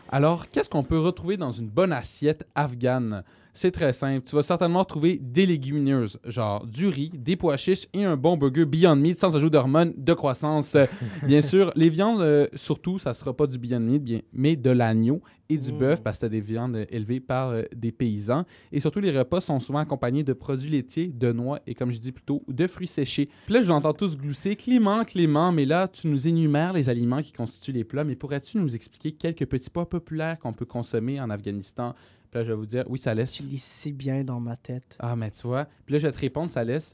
Alors, 0.10 0.50
qu'est-ce 0.50 0.70
qu'on 0.70 0.84
peut 0.84 1.00
retrouver 1.00 1.38
dans 1.38 1.52
une 1.52 1.70
bonne 1.70 1.92
assiette 1.92 2.48
afghane? 2.56 3.24
C'est 3.58 3.72
très 3.72 3.94
simple. 3.94 4.28
Tu 4.28 4.36
vas 4.36 4.44
certainement 4.44 4.84
trouver 4.84 5.18
des 5.22 5.46
légumineuses, 5.46 6.20
genre 6.26 6.68
du 6.68 6.88
riz, 6.90 7.10
des 7.16 7.38
pois 7.38 7.56
chiches 7.56 7.88
et 7.94 8.04
un 8.04 8.18
bon 8.18 8.36
burger 8.36 8.66
Beyond 8.66 8.98
Meat 8.98 9.18
sans 9.18 9.34
ajout 9.36 9.50
d'hormones 9.50 9.94
de 9.96 10.14
croissance. 10.14 10.76
Euh, 10.76 10.86
bien 11.26 11.42
sûr, 11.42 11.72
les 11.78 11.90
viandes, 11.90 12.20
euh, 12.22 12.48
surtout, 12.54 13.00
ça 13.00 13.14
sera 13.14 13.34
pas 13.34 13.48
du 13.48 13.58
Beyond 13.58 13.80
Meat, 13.80 14.04
bien, 14.04 14.20
mais 14.34 14.58
de 14.58 14.70
l'agneau 14.70 15.22
et 15.50 15.58
du 15.58 15.72
Mm. 15.72 15.78
bœuf 15.78 16.04
parce 16.04 16.18
que 16.18 16.22
c'est 16.22 16.30
des 16.30 16.42
viandes 16.42 16.76
euh, 16.76 16.86
élevées 16.90 17.20
par 17.20 17.50
euh, 17.50 17.64
des 17.76 17.92
paysans. 17.92 18.46
Et 18.72 18.80
surtout, 18.80 19.00
les 19.00 19.18
repas 19.18 19.42
sont 19.42 19.60
souvent 19.60 19.80
accompagnés 19.80 20.24
de 20.24 20.34
produits 20.34 20.70
laitiers, 20.70 21.08
de 21.08 21.32
noix 21.32 21.60
et, 21.68 21.76
comme 21.76 21.92
je 21.92 22.00
dis 22.00 22.12
plutôt, 22.12 22.44
de 22.48 22.68
fruits 22.68 22.88
séchés. 22.88 23.30
Puis 23.46 23.54
là, 23.54 23.62
je 23.62 23.68
vous 23.68 23.72
entends 23.72 23.94
tous 23.94 24.18
glousser. 24.18 24.56
Clément, 24.56 25.04
Clément, 25.06 25.52
mais 25.52 25.66
là, 25.66 25.88
tu 25.88 26.08
nous 26.08 26.28
énumères 26.28 26.74
les 26.74 26.90
aliments 26.90 27.22
qui 27.22 27.32
constituent 27.32 27.72
les 27.74 27.84
plats. 27.84 28.04
Mais 28.04 28.16
pourrais-tu 28.16 28.58
nous 28.58 28.76
expliquer 28.76 29.12
quelques 29.12 29.46
petits 29.46 29.70
plats 29.70 29.86
populaires 29.86 30.40
qu'on 30.40 30.54
peut 30.54 30.66
consommer 30.66 31.22
en 31.22 31.30
Afghanistan? 31.30 31.94
Puis 32.36 32.42
là, 32.42 32.48
je 32.48 32.52
vais 32.52 32.58
vous 32.58 32.66
dire, 32.66 32.84
oui, 32.90 33.00
ça 33.00 33.14
laisse. 33.14 33.32
Tu 33.32 33.44
lis 33.44 33.64
si 33.64 33.94
bien 33.94 34.26
dans 34.26 34.42
ma 34.42 34.58
tête. 34.58 34.98
Ah, 35.00 35.16
mais 35.16 35.32
tu 35.32 35.48
vois. 35.48 35.64
Puis 35.86 35.94
là, 35.94 36.00
je 36.00 36.08
vais 36.08 36.12
te 36.12 36.20
répondre, 36.20 36.52
ça 36.52 36.66
laisse. 36.66 36.94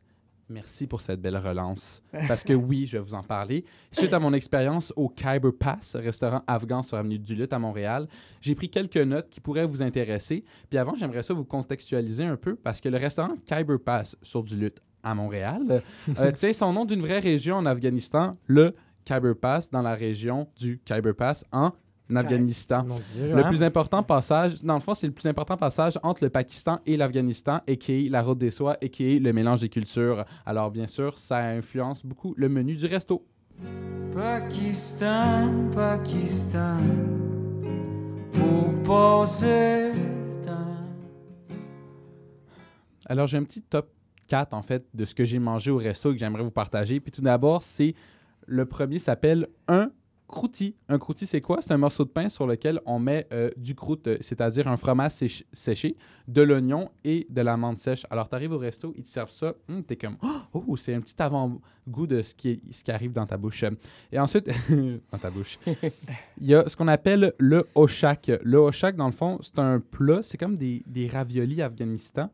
Merci 0.49 0.85
pour 0.85 1.01
cette 1.01 1.19
belle 1.19 1.37
relance. 1.37 2.03
Parce 2.27 2.43
que 2.43 2.53
oui, 2.53 2.85
je 2.85 2.99
vais 2.99 3.03
vous 3.03 3.15
en 3.15 3.23
parler. 3.23 3.65
Suite 3.91 4.13
à 4.13 4.19
mon 4.19 4.33
expérience 4.33 4.93
au 4.95 5.09
Khyber 5.09 5.51
Pass, 5.57 5.95
restaurant 5.95 6.43
afghan 6.45 6.83
sur 6.83 6.95
Avenue 6.95 7.17
du 7.17 7.33
Lutte 7.33 7.53
à 7.53 7.57
Montréal, 7.57 8.07
j'ai 8.39 8.53
pris 8.53 8.69
quelques 8.69 8.97
notes 8.97 9.31
qui 9.31 9.39
pourraient 9.39 9.65
vous 9.65 9.81
intéresser. 9.81 10.45
Puis 10.69 10.77
avant, 10.77 10.93
j'aimerais 10.93 11.23
ça 11.23 11.33
vous 11.33 11.45
contextualiser 11.45 12.25
un 12.25 12.37
peu 12.37 12.55
parce 12.55 12.79
que 12.79 12.89
le 12.89 12.97
restaurant 12.97 13.33
Khyber 13.43 13.79
Pass 13.83 14.15
sur 14.21 14.43
du 14.43 14.55
Lutte 14.55 14.79
à 15.01 15.15
Montréal 15.15 15.81
euh, 16.19 16.31
tient 16.35 16.53
son 16.53 16.71
nom 16.71 16.85
d'une 16.85 17.01
vraie 17.01 17.19
région 17.19 17.55
en 17.55 17.65
Afghanistan, 17.65 18.37
le 18.45 18.75
Khyber 19.05 19.35
Pass, 19.35 19.71
dans 19.71 19.81
la 19.81 19.95
région 19.95 20.49
du 20.55 20.77
Khyber 20.85 21.15
Pass 21.15 21.43
en 21.51 21.71
Afghanistan. 22.17 22.83
Dieu, 23.13 23.33
Le 23.33 23.45
hein? 23.45 23.47
plus 23.49 23.63
important 23.63 24.03
passage, 24.03 24.63
dans 24.63 24.75
le 24.75 24.79
fond, 24.79 24.93
c'est 24.93 25.07
le 25.07 25.13
plus 25.13 25.27
important 25.27 25.57
passage 25.57 25.97
entre 26.03 26.23
le 26.23 26.29
Pakistan 26.29 26.79
et 26.85 26.97
l'Afghanistan, 26.97 27.61
et 27.67 27.77
qui 27.77 28.05
est 28.05 28.09
la 28.09 28.21
route 28.21 28.37
des 28.37 28.51
soies, 28.51 28.77
et 28.81 28.89
qui 28.89 29.15
est 29.15 29.19
le 29.19 29.33
mélange 29.33 29.61
des 29.61 29.69
cultures. 29.69 30.25
Alors, 30.45 30.71
bien 30.71 30.87
sûr, 30.87 31.17
ça 31.19 31.37
influence 31.39 32.05
beaucoup 32.05 32.33
le 32.37 32.49
menu 32.49 32.75
du 32.75 32.85
resto. 32.85 33.25
Pakistan, 34.13 35.69
Pakistan, 35.73 36.77
pour 38.33 38.83
passer 38.83 39.91
le 39.93 40.45
temps. 40.45 40.57
Alors, 43.05 43.27
j'ai 43.27 43.37
un 43.37 43.43
petit 43.43 43.61
top 43.61 43.89
4, 44.27 44.53
en 44.53 44.61
fait, 44.61 44.85
de 44.93 45.05
ce 45.05 45.13
que 45.15 45.25
j'ai 45.25 45.39
mangé 45.39 45.71
au 45.71 45.77
resto 45.77 46.11
et 46.11 46.13
que 46.13 46.19
j'aimerais 46.19 46.43
vous 46.43 46.51
partager. 46.51 46.99
Puis 46.99 47.11
tout 47.11 47.21
d'abord, 47.21 47.63
c'est 47.63 47.93
le 48.47 48.65
premier 48.65 48.99
s'appelle 48.99 49.47
un 49.67 49.91
Un 50.89 50.97
croûti, 50.97 51.25
c'est 51.25 51.41
quoi? 51.41 51.61
C'est 51.61 51.71
un 51.71 51.77
morceau 51.77 52.03
de 52.05 52.09
pain 52.09 52.29
sur 52.29 52.47
lequel 52.47 52.79
on 52.85 52.99
met 52.99 53.27
euh, 53.33 53.49
du 53.57 53.75
croûte, 53.75 54.07
euh, 54.07 54.17
c'est-à-dire 54.21 54.67
un 54.67 54.77
fromage 54.77 55.11
séch- 55.11 55.43
séché, 55.53 55.95
de 56.27 56.41
l'oignon 56.41 56.89
et 57.03 57.27
de 57.29 57.41
la 57.41 57.57
menthe 57.57 57.77
sèche. 57.79 58.05
Alors, 58.09 58.29
tu 58.29 58.35
arrives 58.35 58.51
au 58.53 58.57
resto, 58.57 58.93
ils 58.97 59.03
te 59.03 59.09
servent 59.09 59.29
ça. 59.31 59.53
Hum, 59.69 59.83
T'es 59.83 59.95
comme, 59.97 60.17
oh, 60.53 60.75
c'est 60.77 60.93
un 60.93 61.01
petit 61.01 61.21
avant-goût 61.21 62.07
de 62.07 62.21
ce 62.21 62.33
qui, 62.33 62.61
ce 62.71 62.83
qui 62.83 62.91
arrive 62.91 63.11
dans 63.11 63.25
ta 63.25 63.37
bouche. 63.37 63.63
Et 64.11 64.17
ensuite, 64.19 64.49
dans 65.11 65.17
ta 65.17 65.29
bouche, 65.29 65.59
il 66.39 66.47
y 66.47 66.55
a 66.55 66.67
ce 66.67 66.75
qu'on 66.75 66.87
appelle 66.87 67.33
le 67.37 67.67
oshak. 67.75 68.31
Le 68.43 68.57
oshak, 68.57 68.95
dans 68.95 69.07
le 69.07 69.11
fond, 69.11 69.37
c'est 69.41 69.59
un 69.59 69.79
plat, 69.79 70.21
c'est 70.23 70.37
comme 70.37 70.57
des, 70.57 70.81
des 70.87 71.07
raviolis 71.07 71.61
Afghanistan, 71.61 72.29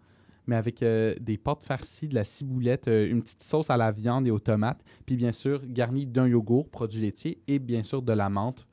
mais 0.47 0.55
avec 0.55 0.81
euh, 0.81 1.13
des 1.19 1.37
pâtes 1.37 1.63
farcies, 1.63 2.07
de 2.07 2.15
la 2.15 2.23
ciboulette, 2.23 2.87
euh, 2.87 3.09
une 3.09 3.21
petite 3.21 3.43
sauce 3.43 3.69
à 3.69 3.77
la 3.77 3.91
viande 3.91 4.27
et 4.27 4.31
aux 4.31 4.39
tomates, 4.39 4.83
puis 5.05 5.15
bien 5.15 5.31
sûr 5.31 5.61
garni 5.65 6.05
d'un 6.05 6.27
yogourt, 6.27 6.69
produit 6.69 7.01
laitier, 7.01 7.41
et 7.47 7.59
bien 7.59 7.83
sûr 7.83 8.01
de 8.01 8.13
la 8.13 8.29
menthe, 8.29 8.65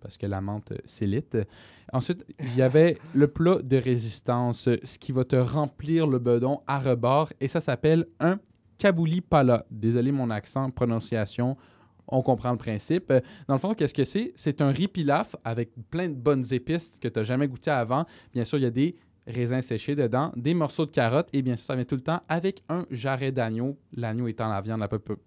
parce 0.00 0.16
que 0.16 0.26
la 0.26 0.40
menthe, 0.40 0.72
euh, 0.72 0.78
c'est 0.84 1.06
lit. 1.06 1.24
Ensuite, 1.92 2.24
il 2.40 2.56
y 2.56 2.62
avait 2.62 2.98
le 3.14 3.28
plat 3.28 3.58
de 3.62 3.76
résistance, 3.76 4.68
euh, 4.68 4.76
ce 4.84 4.98
qui 4.98 5.12
va 5.12 5.24
te 5.24 5.36
remplir 5.36 6.06
le 6.06 6.18
bedon 6.18 6.60
à 6.66 6.78
rebord, 6.78 7.32
et 7.40 7.48
ça 7.48 7.60
s'appelle 7.60 8.06
un 8.18 8.38
kabouli 8.78 9.20
pala. 9.20 9.66
Désolé 9.70 10.10
mon 10.10 10.30
accent, 10.30 10.70
prononciation, 10.70 11.56
on 12.08 12.22
comprend 12.22 12.50
le 12.50 12.58
principe. 12.58 13.10
Euh, 13.10 13.20
Dans 13.46 13.54
le 13.54 13.60
fond, 13.60 13.74
qu'est-ce 13.74 13.94
que 13.94 14.04
c'est? 14.04 14.32
C'est 14.34 14.60
un 14.60 14.70
riz 14.70 14.88
pilaf 14.88 15.36
avec 15.44 15.70
plein 15.90 16.08
de 16.08 16.14
bonnes 16.14 16.44
épices 16.50 16.94
que 17.00 17.08
tu 17.08 17.18
n'as 17.18 17.24
jamais 17.24 17.46
goûté 17.46 17.70
avant. 17.70 18.04
Bien 18.32 18.44
sûr, 18.44 18.58
il 18.58 18.62
y 18.62 18.66
a 18.66 18.70
des 18.70 18.96
raisins 19.26 19.60
séchés 19.60 19.94
dedans, 19.94 20.32
des 20.36 20.54
morceaux 20.54 20.86
de 20.86 20.90
carottes 20.90 21.28
et 21.32 21.42
bien 21.42 21.56
sûr, 21.56 21.66
ça 21.66 21.74
vient 21.76 21.84
tout 21.84 21.94
le 21.94 22.00
temps 22.00 22.20
avec 22.28 22.62
un 22.68 22.84
jarret 22.90 23.32
d'agneau, 23.32 23.78
l'agneau 23.94 24.28
étant 24.28 24.48
la 24.48 24.60
viande 24.60 24.80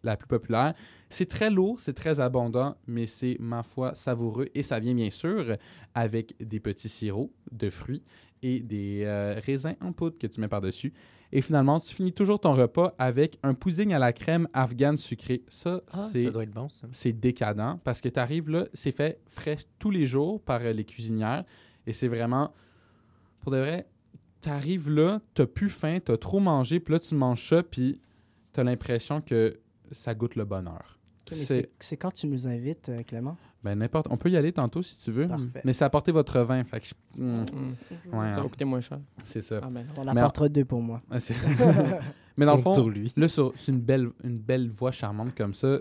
la, 0.03 0.17
plus 0.17 0.27
populaire. 0.27 0.73
C'est 1.09 1.27
très 1.29 1.49
lourd, 1.49 1.79
c'est 1.79 1.93
très 1.93 2.19
abondant, 2.19 2.75
mais 2.87 3.05
c'est, 3.05 3.37
ma 3.39 3.63
foi, 3.63 3.93
savoureux 3.95 4.49
et 4.55 4.63
ça 4.63 4.79
vient 4.79 4.95
bien 4.95 5.11
sûr 5.11 5.57
avec 5.93 6.35
des 6.39 6.59
petits 6.59 6.89
sirops 6.89 7.31
de 7.51 7.69
fruits 7.69 8.03
et 8.41 8.59
des 8.59 9.03
euh, 9.05 9.39
raisins 9.43 9.75
en 9.79 9.93
poudre 9.93 10.17
que 10.19 10.27
tu 10.27 10.41
mets 10.41 10.47
par-dessus. 10.47 10.93
Et 11.31 11.41
finalement, 11.41 11.79
tu 11.79 11.95
finis 11.95 12.13
toujours 12.13 12.39
ton 12.39 12.53
repas 12.53 12.93
avec 12.99 13.39
un 13.41 13.55
pudding 13.55 13.91
à 13.93 13.97
la 13.99 14.13
crème 14.13 14.47
afghane 14.53 14.97
sucrée. 14.97 15.41
Ça, 15.47 15.81
Ah, 15.91 16.07
c'est 16.11 16.25
ça 16.25 16.31
doit 16.31 16.43
être 16.43 16.51
bon, 16.51 16.69
ça. 16.69 16.87
c'est 16.91 17.11
décadent 17.11 17.79
parce 17.83 18.01
que 18.01 18.09
tu 18.09 18.19
arrives 18.19 18.51
là, 18.51 18.67
c'est 18.73 18.91
fait 18.91 19.19
frais 19.27 19.57
tous 19.79 19.89
les 19.89 20.05
jours 20.05 20.39
par 20.41 20.61
euh, 20.61 20.73
les 20.73 20.83
cuisinières 20.83 21.43
et 21.87 21.93
c'est 21.93 22.07
vraiment, 22.07 22.53
pour 23.43 23.51
de 23.51 23.57
vrai, 23.57 23.87
tu 24.41 24.49
arrives 24.49 24.89
là, 24.89 25.21
tu 25.35 25.45
plus 25.45 25.69
faim, 25.69 25.99
tu 26.03 26.11
as 26.11 26.17
trop 26.17 26.39
mangé, 26.39 26.79
puis 26.79 26.93
là 26.93 26.99
tu 26.99 27.13
manges 27.15 27.47
ça, 27.47 27.61
puis 27.63 27.99
tu 28.53 28.59
as 28.59 28.63
l'impression 28.63 29.21
que 29.21 29.59
ça 29.91 30.15
goûte 30.15 30.35
le 30.35 30.45
bonheur. 30.45 30.97
C'est- 31.31 31.97
quand 31.97 32.11
tu 32.11 32.27
nous 32.27 32.47
invites, 32.47 32.89
euh, 32.89 33.01
Clément? 33.03 33.37
Ben 33.63 33.75
n'importe, 33.75 34.07
on 34.09 34.17
peut 34.17 34.29
y 34.29 34.35
aller 34.37 34.51
tantôt 34.51 34.81
si 34.81 34.99
tu 35.01 35.09
veux, 35.11 35.27
Parfait. 35.27 35.61
mais 35.63 35.71
c'est 35.73 35.85
apporter 35.85 36.11
votre 36.11 36.41
vin, 36.41 36.63
fait 36.65 36.81
que 36.81 36.87
je- 36.87 37.21
hmm, 37.21 37.25
Mm. 37.25 37.37
ouais, 38.17 38.31
Ça 38.31 38.37
va 38.39 38.41
hein, 38.45 38.49
coûter 38.49 38.65
moins 38.65 38.81
cher. 38.81 38.99
c'est 39.23 39.41
ça. 39.41 39.61
Ah 39.63 39.69
ben, 39.71 39.85
On 39.97 40.05
apportera 40.07 40.49
deux 40.49 40.65
pour 40.65 40.81
moi. 40.81 41.01
Ah, 41.09 41.19
c'est- 41.21 41.33
mais 42.37 42.45
dans 42.45 42.55
le 42.57 42.61
fond, 42.61 42.73
sur 42.73 42.89
lui. 42.89 43.13
Là, 43.15 43.27
sur- 43.29 43.53
c'est 43.55 43.71
une 43.71 43.79
belle, 43.79 44.09
une 44.23 44.37
belle 44.37 44.69
voix 44.69 44.91
charmante 44.91 45.33
comme 45.35 45.53
ça. 45.53 45.79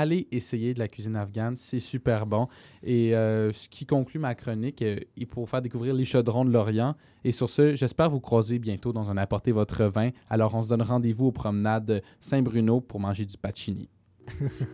Allez 0.00 0.28
essayer 0.30 0.74
de 0.74 0.78
la 0.78 0.86
cuisine 0.86 1.16
afghane, 1.16 1.56
c'est 1.56 1.80
super 1.80 2.24
bon. 2.24 2.46
Et 2.84 3.16
euh, 3.16 3.52
ce 3.52 3.68
qui 3.68 3.84
conclut 3.84 4.20
ma 4.20 4.36
chronique, 4.36 4.80
euh, 4.80 5.00
et 5.16 5.26
pour 5.26 5.50
faire 5.50 5.60
découvrir 5.60 5.92
les 5.92 6.04
chaudrons 6.04 6.44
de 6.44 6.52
l'Orient. 6.52 6.94
Et 7.24 7.32
sur 7.32 7.50
ce, 7.50 7.74
j'espère 7.74 8.08
vous 8.08 8.20
croiser 8.20 8.60
bientôt 8.60 8.92
dans 8.92 9.10
un 9.10 9.16
apporter 9.16 9.50
votre 9.50 9.86
vin. 9.86 10.10
Alors, 10.30 10.54
on 10.54 10.62
se 10.62 10.68
donne 10.68 10.82
rendez-vous 10.82 11.26
aux 11.26 11.32
promenades 11.32 12.00
Saint-Bruno 12.20 12.80
pour 12.80 13.00
manger 13.00 13.24
du 13.24 13.36
pacini. 13.36 13.88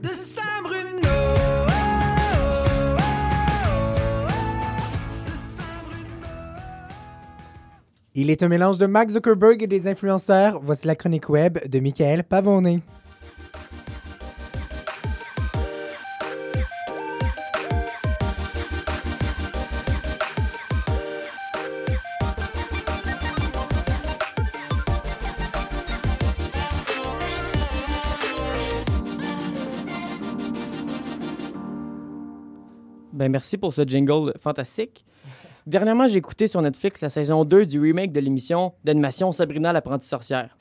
De 0.03 0.09
Saint-Bruno. 0.09 1.01
De 5.25 5.37
Saint-Bruno. 5.57 6.19
Il 8.15 8.29
est 8.29 8.43
un 8.43 8.49
mélange 8.49 8.77
de 8.77 8.85
Mark 8.85 9.09
Zuckerberg 9.09 9.63
et 9.63 9.67
des 9.67 9.89
influenceurs. 9.89 10.61
Voici 10.63 10.87
la 10.87 10.97
chronique 10.97 11.31
web 11.31 11.67
de 11.67 11.81
Michael 11.81 12.25
Pavone. 12.25 12.83
Ben 33.25 33.33
merci 33.33 33.57
pour 33.57 33.73
ce 33.73 33.81
jingle 33.87 34.35
fantastique. 34.39 35.03
Dernièrement, 35.67 36.07
j'ai 36.07 36.19
écouté 36.19 36.47
sur 36.47 36.61
Netflix 36.61 37.01
la 37.01 37.09
saison 37.09 37.47
2 37.47 37.65
du 37.65 37.81
remake 37.81 38.13
de 38.13 38.21
l'émission 38.21 38.75
d'animation 38.85 39.33
Sabrina 39.33 39.73
l'apprentie 39.73 40.07
sorcière. 40.07 40.55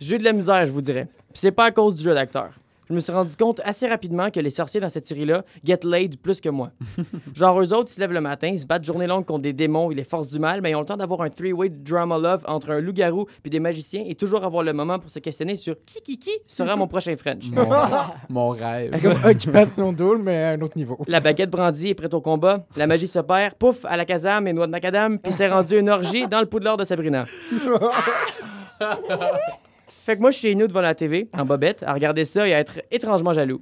J'ai 0.00 0.16
eu 0.16 0.18
de 0.18 0.24
la 0.24 0.34
misère, 0.34 0.66
je 0.66 0.70
vous 0.70 0.82
dirais. 0.82 1.08
Puis 1.32 1.40
c'est 1.40 1.50
pas 1.50 1.64
à 1.64 1.70
cause 1.70 1.94
du 1.94 2.02
jeu 2.02 2.12
d'acteur. 2.12 2.50
Je 2.90 2.94
me 2.96 2.98
suis 2.98 3.12
rendu 3.12 3.36
compte 3.36 3.60
assez 3.64 3.86
rapidement 3.86 4.30
que 4.30 4.40
les 4.40 4.50
sorciers 4.50 4.80
dans 4.80 4.88
cette 4.88 5.06
série-là 5.06 5.44
get 5.64 5.78
laid 5.84 6.16
plus 6.20 6.40
que 6.40 6.48
moi. 6.48 6.72
Genre, 7.36 7.60
eux 7.60 7.72
autres, 7.72 7.88
ils 7.92 7.94
se 7.94 8.00
lèvent 8.00 8.12
le 8.12 8.20
matin, 8.20 8.48
ils 8.48 8.58
se 8.58 8.66
battent 8.66 8.84
journée 8.84 9.06
longue 9.06 9.24
contre 9.24 9.42
des 9.42 9.52
démons 9.52 9.92
et 9.92 9.94
les 9.94 10.02
forces 10.02 10.26
du 10.26 10.40
mal, 10.40 10.60
mais 10.60 10.70
ils 10.70 10.74
ont 10.74 10.80
le 10.80 10.86
temps 10.86 10.96
d'avoir 10.96 11.22
un 11.22 11.30
three-way 11.30 11.68
drama 11.68 12.18
love 12.18 12.42
entre 12.48 12.70
un 12.70 12.80
loup-garou 12.80 13.26
puis 13.42 13.50
des 13.50 13.60
magiciens 13.60 14.02
et 14.04 14.16
toujours 14.16 14.44
avoir 14.44 14.64
le 14.64 14.72
moment 14.72 14.98
pour 14.98 15.08
se 15.08 15.20
questionner 15.20 15.54
sur 15.54 15.76
qui 15.86 16.02
qui 16.02 16.18
qui 16.18 16.32
sera 16.48 16.74
mon 16.74 16.88
prochain 16.88 17.14
French. 17.16 17.48
Mon, 17.52 17.68
mon 18.28 18.48
rêve. 18.48 18.90
C'est 18.92 19.00
comme 19.00 19.18
Occupation 19.24 19.92
Double, 19.92 20.22
mais 20.24 20.42
à 20.42 20.48
un 20.50 20.60
autre 20.60 20.76
niveau. 20.76 20.98
La 21.06 21.20
baguette 21.20 21.50
brandie 21.50 21.90
est 21.90 21.94
prête 21.94 22.12
au 22.12 22.20
combat. 22.20 22.66
La 22.74 22.88
magie 22.88 23.06
se 23.06 23.20
perd. 23.20 23.54
Pouf, 23.54 23.84
à 23.84 23.96
la 23.96 24.04
casame 24.04 24.48
et 24.48 24.52
noix 24.52 24.66
de 24.66 24.72
macadam. 24.72 25.20
Puis 25.20 25.32
c'est 25.32 25.48
rendu 25.48 25.78
une 25.78 25.90
orgie 25.90 26.26
dans 26.26 26.40
le 26.40 26.46
poudlard 26.46 26.76
de 26.76 26.84
Sabrina. 26.84 27.24
fait 30.04 30.16
que 30.16 30.20
moi, 30.20 30.30
je 30.30 30.38
suis 30.38 30.48
chez 30.48 30.54
nous 30.54 30.66
devant 30.66 30.80
la 30.80 30.94
TV, 30.94 31.28
en 31.34 31.44
bobette, 31.44 31.82
à 31.82 31.92
regarder 31.92 32.24
ça 32.24 32.48
et 32.48 32.54
à 32.54 32.58
être 32.58 32.80
étrangement 32.90 33.32
jaloux. 33.32 33.60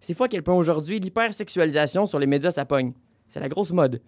C'est 0.00 0.14
fou 0.14 0.24
à 0.24 0.28
quel 0.28 0.42
point 0.42 0.54
aujourd'hui, 0.54 1.00
l'hypersexualisation 1.00 2.06
sur 2.06 2.18
les 2.18 2.26
médias, 2.26 2.50
ça 2.50 2.64
pogne. 2.64 2.92
C'est 3.26 3.40
la 3.40 3.48
grosse 3.48 3.72
mode. 3.72 4.00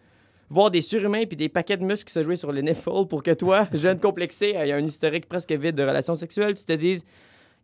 Voir 0.51 0.71
des 0.71 0.83
surhumains 0.83 1.25
puis 1.25 1.37
des 1.37 1.49
paquets 1.49 1.79
de 1.79 1.85
muscles 1.85 2.13
se 2.13 2.23
jouer 2.23 2.37
sur 2.37 2.53
les 2.53 2.63
nipples 2.63 3.07
pour 3.09 3.23
que 3.23 3.31
toi, 3.31 3.69
jeune 3.73 3.99
complexé, 3.99 4.55
ayant 4.55 4.77
un 4.77 4.85
historique 4.85 5.27
presque 5.27 5.53
vide 5.53 5.75
de 5.75 5.83
relations 5.83 6.15
sexuelles, 6.15 6.55
tu 6.55 6.65
te 6.65 6.73
dises 6.73 7.07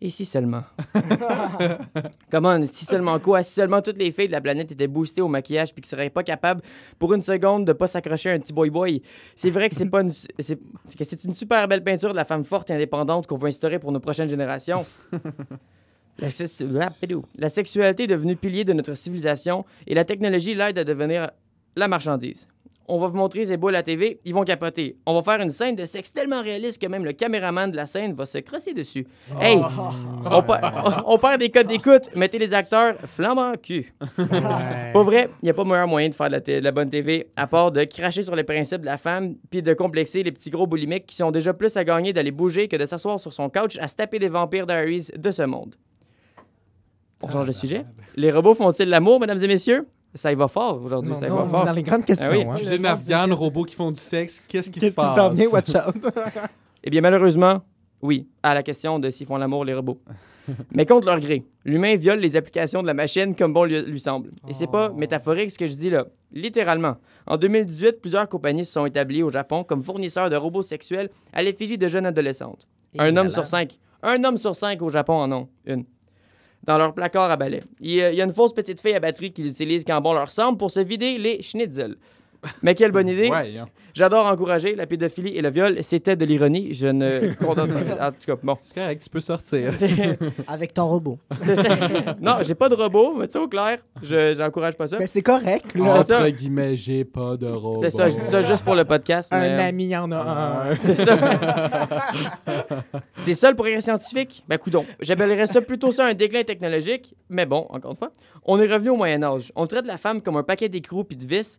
Et 0.00 0.10
si 0.10 0.24
seulement. 0.24 0.62
Comment, 2.30 2.62
si 2.64 2.84
seulement 2.84 3.18
quoi? 3.18 3.42
Si 3.42 3.54
seulement 3.54 3.82
toutes 3.82 3.98
les 3.98 4.12
filles 4.12 4.28
de 4.28 4.32
la 4.32 4.40
planète 4.40 4.70
étaient 4.70 4.86
boostées 4.86 5.22
au 5.22 5.28
maquillage 5.28 5.72
puis 5.72 5.82
qu'ils 5.82 5.88
seraient 5.88 6.10
pas 6.10 6.22
capables 6.22 6.62
pour 7.00 7.12
une 7.14 7.20
seconde 7.20 7.64
de 7.64 7.72
pas 7.72 7.88
s'accrocher 7.88 8.30
à 8.30 8.34
un 8.34 8.38
petit 8.38 8.52
boy-boy. 8.52 9.02
C'est 9.34 9.50
vrai 9.50 9.68
que 9.68 9.74
c'est 9.74 9.88
pas 9.88 10.02
une, 10.02 10.10
c'est, 10.10 10.56
que 10.56 11.04
c'est 11.04 11.24
une 11.24 11.32
super 11.32 11.66
belle 11.66 11.82
peinture 11.82 12.10
de 12.10 12.16
la 12.16 12.24
femme 12.24 12.44
forte 12.44 12.70
et 12.70 12.74
indépendante 12.74 13.26
qu'on 13.26 13.36
veut 13.36 13.48
instaurer 13.48 13.80
pour 13.80 13.90
nos 13.90 14.00
prochaines 14.00 14.28
générations. 14.28 14.86
La. 16.20 16.90
La 17.36 17.48
sexualité 17.48 18.02
est 18.02 18.08
devenue 18.08 18.34
pilier 18.34 18.64
de 18.64 18.72
notre 18.72 18.94
civilisation 18.94 19.64
et 19.86 19.94
la 19.94 20.04
technologie 20.04 20.52
l'aide 20.52 20.76
à 20.76 20.82
devenir 20.82 21.30
la 21.76 21.86
marchandise. 21.86 22.48
On 22.90 22.98
va 22.98 23.06
vous 23.08 23.16
montrer 23.18 23.44
ces 23.44 23.58
boules 23.58 23.74
à 23.74 23.78
la 23.78 23.82
TV, 23.82 24.18
ils 24.24 24.32
vont 24.32 24.44
capoter. 24.44 24.96
On 25.04 25.14
va 25.14 25.22
faire 25.22 25.42
une 25.44 25.50
scène 25.50 25.76
de 25.76 25.84
sexe 25.84 26.10
tellement 26.10 26.40
réaliste 26.42 26.80
que 26.80 26.86
même 26.86 27.04
le 27.04 27.12
caméraman 27.12 27.70
de 27.70 27.76
la 27.76 27.84
scène 27.84 28.14
va 28.14 28.24
se 28.24 28.38
crosser 28.38 28.72
dessus. 28.72 29.06
Hey, 29.40 29.60
on, 30.24 30.42
per- 30.42 30.54
on 31.06 31.18
perd 31.18 31.38
des 31.40 31.50
codes 31.50 31.66
d'écoute. 31.66 32.08
Mettez 32.16 32.38
les 32.38 32.54
acteurs 32.54 32.94
flambant 33.06 33.52
cul. 33.62 33.92
Pas 34.16 35.02
vrai, 35.02 35.28
il 35.42 35.44
n'y 35.46 35.50
a 35.50 35.54
pas 35.54 35.64
meilleur 35.64 35.86
moyen 35.86 36.08
de 36.08 36.14
faire 36.14 36.28
de 36.28 36.32
la, 36.32 36.40
de 36.40 36.64
la 36.64 36.72
bonne 36.72 36.88
TV 36.88 37.28
à 37.36 37.46
part 37.46 37.70
de 37.72 37.84
cracher 37.84 38.22
sur 38.22 38.34
les 38.34 38.44
principes 38.44 38.80
de 38.80 38.86
la 38.86 38.96
femme 38.98 39.34
puis 39.50 39.62
de 39.62 39.74
complexer 39.74 40.22
les 40.22 40.32
petits 40.32 40.48
gros 40.50 40.66
boulimiques 40.66 41.04
qui 41.06 41.16
sont 41.16 41.30
déjà 41.30 41.52
plus 41.52 41.76
à 41.76 41.84
gagner 41.84 42.14
d'aller 42.14 42.30
bouger 42.30 42.68
que 42.68 42.76
de 42.76 42.86
s'asseoir 42.86 43.20
sur 43.20 43.34
son 43.34 43.50
couch 43.50 43.76
à 43.80 43.88
se 43.88 43.96
taper 43.96 44.18
des 44.18 44.28
vampires 44.30 44.66
diaries 44.66 45.08
de 45.14 45.30
ce 45.30 45.42
monde. 45.42 45.74
On 47.22 47.28
change 47.28 47.46
de 47.46 47.52
sujet. 47.52 47.84
Les 48.16 48.30
robots 48.30 48.54
font-ils 48.54 48.88
l'amour, 48.88 49.20
mesdames 49.20 49.42
et 49.42 49.48
messieurs? 49.48 49.86
Ça 50.14 50.32
y 50.32 50.34
va 50.34 50.48
fort 50.48 50.82
aujourd'hui, 50.82 51.14
ça 51.14 51.26
y 51.26 51.30
va 51.30 51.44
fort. 51.44 51.64
dans 51.64 51.72
les 51.72 51.82
grandes 51.82 52.04
questions. 52.04 52.28
Ah 52.30 52.36
oui. 52.36 52.42
hein. 52.48 52.54
Cuisine 52.54 52.86
afghane, 52.86 53.32
robots 53.32 53.64
qui 53.64 53.74
font 53.74 53.90
du 53.90 54.00
sexe, 54.00 54.40
qu'est-ce 54.48 54.70
qui 54.70 54.80
se 54.80 54.86
Qu'est-ce 54.86 54.94
qui 54.96 55.00
passe? 55.00 55.16
s'en 55.16 55.30
vient? 55.30 55.48
Watch 55.48 55.70
out? 55.74 55.94
Eh 56.84 56.90
bien, 56.90 57.00
malheureusement, 57.00 57.60
oui, 58.00 58.28
à 58.42 58.54
la 58.54 58.62
question 58.62 58.98
de 59.00 59.10
s'ils 59.10 59.26
font 59.26 59.36
l'amour, 59.36 59.64
les 59.64 59.74
robots. 59.74 60.00
Mais 60.72 60.86
contre 60.86 61.06
leur 61.06 61.20
gré, 61.20 61.44
l'humain 61.64 61.96
viole 61.96 62.20
les 62.20 62.36
applications 62.36 62.80
de 62.82 62.86
la 62.86 62.94
machine 62.94 63.34
comme 63.34 63.52
bon 63.52 63.64
lui, 63.64 63.82
lui 63.82 64.00
semble. 64.00 64.30
Et 64.48 64.52
c'est 64.54 64.68
pas 64.68 64.88
métaphorique 64.90 65.50
ce 65.50 65.58
que 65.58 65.66
je 65.66 65.74
dis 65.74 65.90
là. 65.90 66.06
Littéralement. 66.32 66.96
En 67.26 67.36
2018, 67.36 68.00
plusieurs 68.00 68.28
compagnies 68.28 68.64
se 68.64 68.72
sont 68.72 68.86
établies 68.86 69.22
au 69.22 69.28
Japon 69.30 69.64
comme 69.64 69.82
fournisseurs 69.82 70.30
de 70.30 70.36
robots 70.36 70.62
sexuels 70.62 71.10
à 71.34 71.42
l'effigie 71.42 71.76
de 71.76 71.86
jeunes 71.88 72.06
adolescentes. 72.06 72.66
Un 72.98 73.14
homme 73.16 73.28
sur 73.30 73.46
cinq. 73.46 73.76
Un 74.02 74.22
homme 74.24 74.38
sur 74.38 74.54
cinq 74.56 74.80
au 74.80 74.88
Japon 74.88 75.14
en 75.14 75.32
ont 75.32 75.48
une. 75.66 75.84
Dans 76.68 76.76
leur 76.76 76.92
placard 76.92 77.30
à 77.30 77.36
balai. 77.38 77.62
Il 77.80 77.92
y 77.92 78.02
a, 78.02 78.22
une 78.22 78.34
fausse 78.34 78.52
petite 78.52 78.78
fille 78.82 78.92
à 78.92 79.00
batterie 79.00 79.32
qu'ils 79.32 79.46
utilisent 79.46 79.86
quand 79.86 79.98
bon 80.02 80.12
leur 80.12 80.30
semble 80.30 80.58
pour 80.58 80.70
se 80.70 80.80
vider 80.80 81.16
les 81.16 81.40
schnitzels. 81.40 81.96
Mais 82.62 82.74
quelle 82.74 82.92
bonne 82.92 83.08
idée! 83.08 83.28
Ouais, 83.28 83.58
hein. 83.58 83.66
J'adore 83.94 84.26
encourager 84.26 84.76
la 84.76 84.86
pédophilie 84.86 85.36
et 85.36 85.42
le 85.42 85.50
viol. 85.50 85.82
C'était 85.82 86.14
de 86.14 86.24
l'ironie. 86.24 86.72
Je 86.72 86.86
ne 86.86 87.34
condamne 87.44 87.72
pas. 87.72 88.08
En 88.08 88.12
tout 88.12 88.26
cas, 88.26 88.36
bon. 88.40 88.56
c'est 88.62 88.74
correct, 88.74 89.02
tu 89.02 89.10
peux 89.10 89.20
sortir. 89.20 89.72
Avec 90.46 90.72
ton 90.72 90.86
robot. 90.86 91.18
c'est 91.42 91.56
ça. 91.56 91.68
Non, 92.20 92.36
j'ai 92.42 92.54
pas 92.54 92.68
de 92.68 92.76
robot, 92.76 93.16
mais 93.18 93.26
tu 93.26 93.32
sais, 93.32 93.38
au 93.40 93.48
clair, 93.48 93.78
je 94.02 94.36
j'encourage 94.36 94.76
pas 94.76 94.86
ça. 94.86 94.98
Ben, 94.98 95.08
c'est 95.08 95.22
correct, 95.22 95.74
là. 95.74 96.04
Ça. 96.04 96.20
Entre 96.20 96.28
guillemets, 96.28 96.76
j'ai 96.76 97.04
pas 97.04 97.36
de 97.36 97.46
robot. 97.46 97.80
C'est 97.80 97.90
ça, 97.90 98.08
je 98.08 98.14
dis 98.16 98.24
ça 98.24 98.40
juste 98.40 98.64
pour 98.64 98.76
le 98.76 98.84
podcast. 98.84 99.30
mais, 99.32 99.38
Un 99.38 99.58
euh, 99.58 99.68
ami, 99.68 99.96
en 99.96 100.12
a 100.12 100.70
un. 100.70 100.76
C'est 100.80 100.94
ça. 100.94 101.18
c'est 103.16 103.34
ça 103.34 103.50
le 103.50 103.56
progrès 103.56 103.80
scientifique? 103.80 104.44
Ben, 104.48 104.58
coudon. 104.58 104.84
J'appellerais 105.00 105.46
ça 105.46 105.60
plutôt 105.60 105.90
ça 105.90 106.06
un 106.06 106.14
déclin 106.14 106.44
technologique. 106.44 107.16
Mais 107.28 107.46
bon, 107.46 107.66
encore 107.70 107.90
une 107.90 107.96
fois, 107.96 108.12
on 108.44 108.60
est 108.60 108.72
revenu 108.72 108.90
au 108.90 108.96
Moyen-Âge. 108.96 109.52
On 109.56 109.66
traite 109.66 109.86
la 109.86 109.98
femme 109.98 110.22
comme 110.22 110.36
un 110.36 110.44
paquet 110.44 110.68
d'écrous 110.68 111.02
puis 111.04 111.16
de 111.16 111.26
vis. 111.26 111.58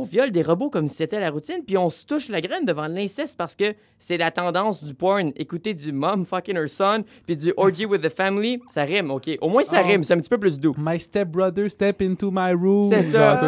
On 0.00 0.04
viole 0.04 0.30
des 0.30 0.42
robots 0.42 0.70
comme 0.70 0.86
si 0.86 0.94
c'était 0.94 1.18
la 1.18 1.30
routine, 1.30 1.64
puis 1.66 1.76
on 1.76 1.90
se 1.90 2.04
touche 2.06 2.28
la 2.28 2.40
graine 2.40 2.64
devant 2.64 2.86
l'inceste 2.86 3.36
parce 3.36 3.56
que 3.56 3.74
c'est 3.98 4.16
la 4.16 4.30
tendance 4.30 4.84
du 4.84 4.94
porn. 4.94 5.32
Écouter 5.34 5.74
du 5.74 5.90
mom 5.90 6.24
fucking 6.24 6.56
her 6.56 6.68
son, 6.68 7.02
puis 7.26 7.34
du 7.34 7.52
orgy 7.56 7.84
with 7.84 8.02
the 8.02 8.08
family, 8.08 8.60
ça 8.68 8.84
rime, 8.84 9.10
OK? 9.10 9.28
Au 9.40 9.48
moins, 9.48 9.64
ça 9.64 9.80
Oh. 9.82 9.86
rime, 9.88 10.04
c'est 10.04 10.14
un 10.14 10.18
petit 10.18 10.28
peu 10.30 10.38
plus 10.38 10.60
doux. 10.60 10.72
My 10.78 11.00
stepbrother 11.00 11.68
step 11.68 12.00
into 12.00 12.30
my 12.30 12.52
room. 12.52 12.88
C'est 12.90 13.02
ça. 13.02 13.40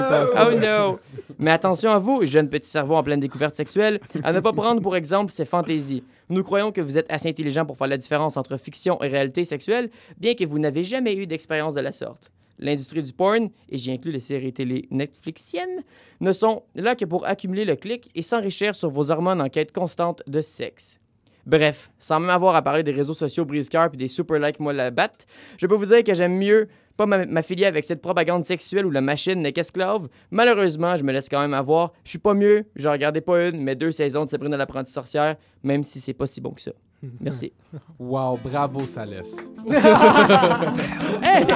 Oh 0.44 0.50
no! 0.58 0.98
Mais 1.38 1.52
attention 1.52 1.92
à 1.92 1.98
vous, 1.98 2.26
jeune 2.26 2.48
petit 2.48 2.68
cerveau 2.68 2.96
en 2.96 3.04
pleine 3.04 3.20
découverte 3.20 3.54
sexuelle, 3.54 4.00
à 4.24 4.32
ne 4.32 4.40
pas 4.40 4.52
prendre 4.52 4.82
pour 4.82 4.96
exemple 4.96 5.30
ces 5.30 5.44
fantaisies. 5.44 6.02
Nous 6.30 6.42
croyons 6.42 6.72
que 6.72 6.80
vous 6.80 6.98
êtes 6.98 7.06
assez 7.12 7.28
intelligent 7.28 7.64
pour 7.64 7.76
faire 7.76 7.86
la 7.86 7.96
différence 7.96 8.36
entre 8.36 8.56
fiction 8.56 9.00
et 9.02 9.06
réalité 9.06 9.44
sexuelle, 9.44 9.88
bien 10.18 10.34
que 10.34 10.44
vous 10.44 10.58
n'avez 10.58 10.82
jamais 10.82 11.14
eu 11.14 11.28
d'expérience 11.28 11.74
de 11.74 11.80
la 11.80 11.92
sorte. 11.92 12.30
L'industrie 12.60 13.02
du 13.02 13.12
porn, 13.12 13.48
et 13.68 13.78
j'y 13.78 13.90
inclus 13.90 14.12
les 14.12 14.20
séries 14.20 14.52
télé 14.52 14.86
Netflixiennes, 14.90 15.82
ne 16.20 16.30
sont 16.32 16.62
là 16.74 16.94
que 16.94 17.04
pour 17.04 17.26
accumuler 17.26 17.64
le 17.64 17.74
clic 17.74 18.10
et 18.14 18.22
s'enrichir 18.22 18.74
sur 18.74 18.90
vos 18.90 19.10
hormones 19.10 19.40
en 19.40 19.48
quête 19.48 19.72
constante 19.72 20.22
de 20.26 20.40
sexe. 20.40 20.98
Bref, 21.46 21.90
sans 21.98 22.20
même 22.20 22.30
avoir 22.30 22.54
à 22.54 22.62
parler 22.62 22.82
des 22.82 22.92
réseaux 22.92 23.14
sociaux 23.14 23.46
brise-cœur 23.46 23.88
puis 23.88 23.96
des 23.96 24.08
super 24.08 24.38
like 24.38 24.60
moi 24.60 24.74
la 24.74 24.90
batte, 24.90 25.26
je 25.56 25.66
peux 25.66 25.74
vous 25.74 25.86
dire 25.86 26.04
que 26.04 26.12
j'aime 26.12 26.36
mieux 26.36 26.68
pas 26.98 27.06
m'a- 27.06 27.24
m'affilier 27.24 27.64
avec 27.64 27.84
cette 27.84 28.02
propagande 28.02 28.44
sexuelle 28.44 28.84
où 28.84 28.90
la 28.90 29.00
machine 29.00 29.40
n'est 29.40 29.52
qu'esclave. 29.52 30.08
Malheureusement, 30.30 30.96
je 30.96 31.02
me 31.02 31.12
laisse 31.12 31.30
quand 31.30 31.40
même 31.40 31.54
avoir. 31.54 31.94
Je 32.04 32.10
suis 32.10 32.18
pas 32.18 32.34
mieux, 32.34 32.66
je 32.76 32.88
regardais 32.88 33.22
pas 33.22 33.48
une, 33.48 33.62
mais 33.62 33.74
deux 33.74 33.90
saisons 33.90 34.26
de 34.26 34.28
Sabrina 34.28 34.58
l'apprentie 34.58 34.92
sorcière, 34.92 35.36
même 35.62 35.82
si 35.82 35.98
c'est 35.98 36.12
pas 36.12 36.26
si 36.26 36.42
bon 36.42 36.50
que 36.50 36.60
ça. 36.60 36.72
Merci. 37.20 37.52
Wow, 37.98 38.38
bravo, 38.42 38.86
Salès. 38.86 39.34
Hey! 41.22 41.46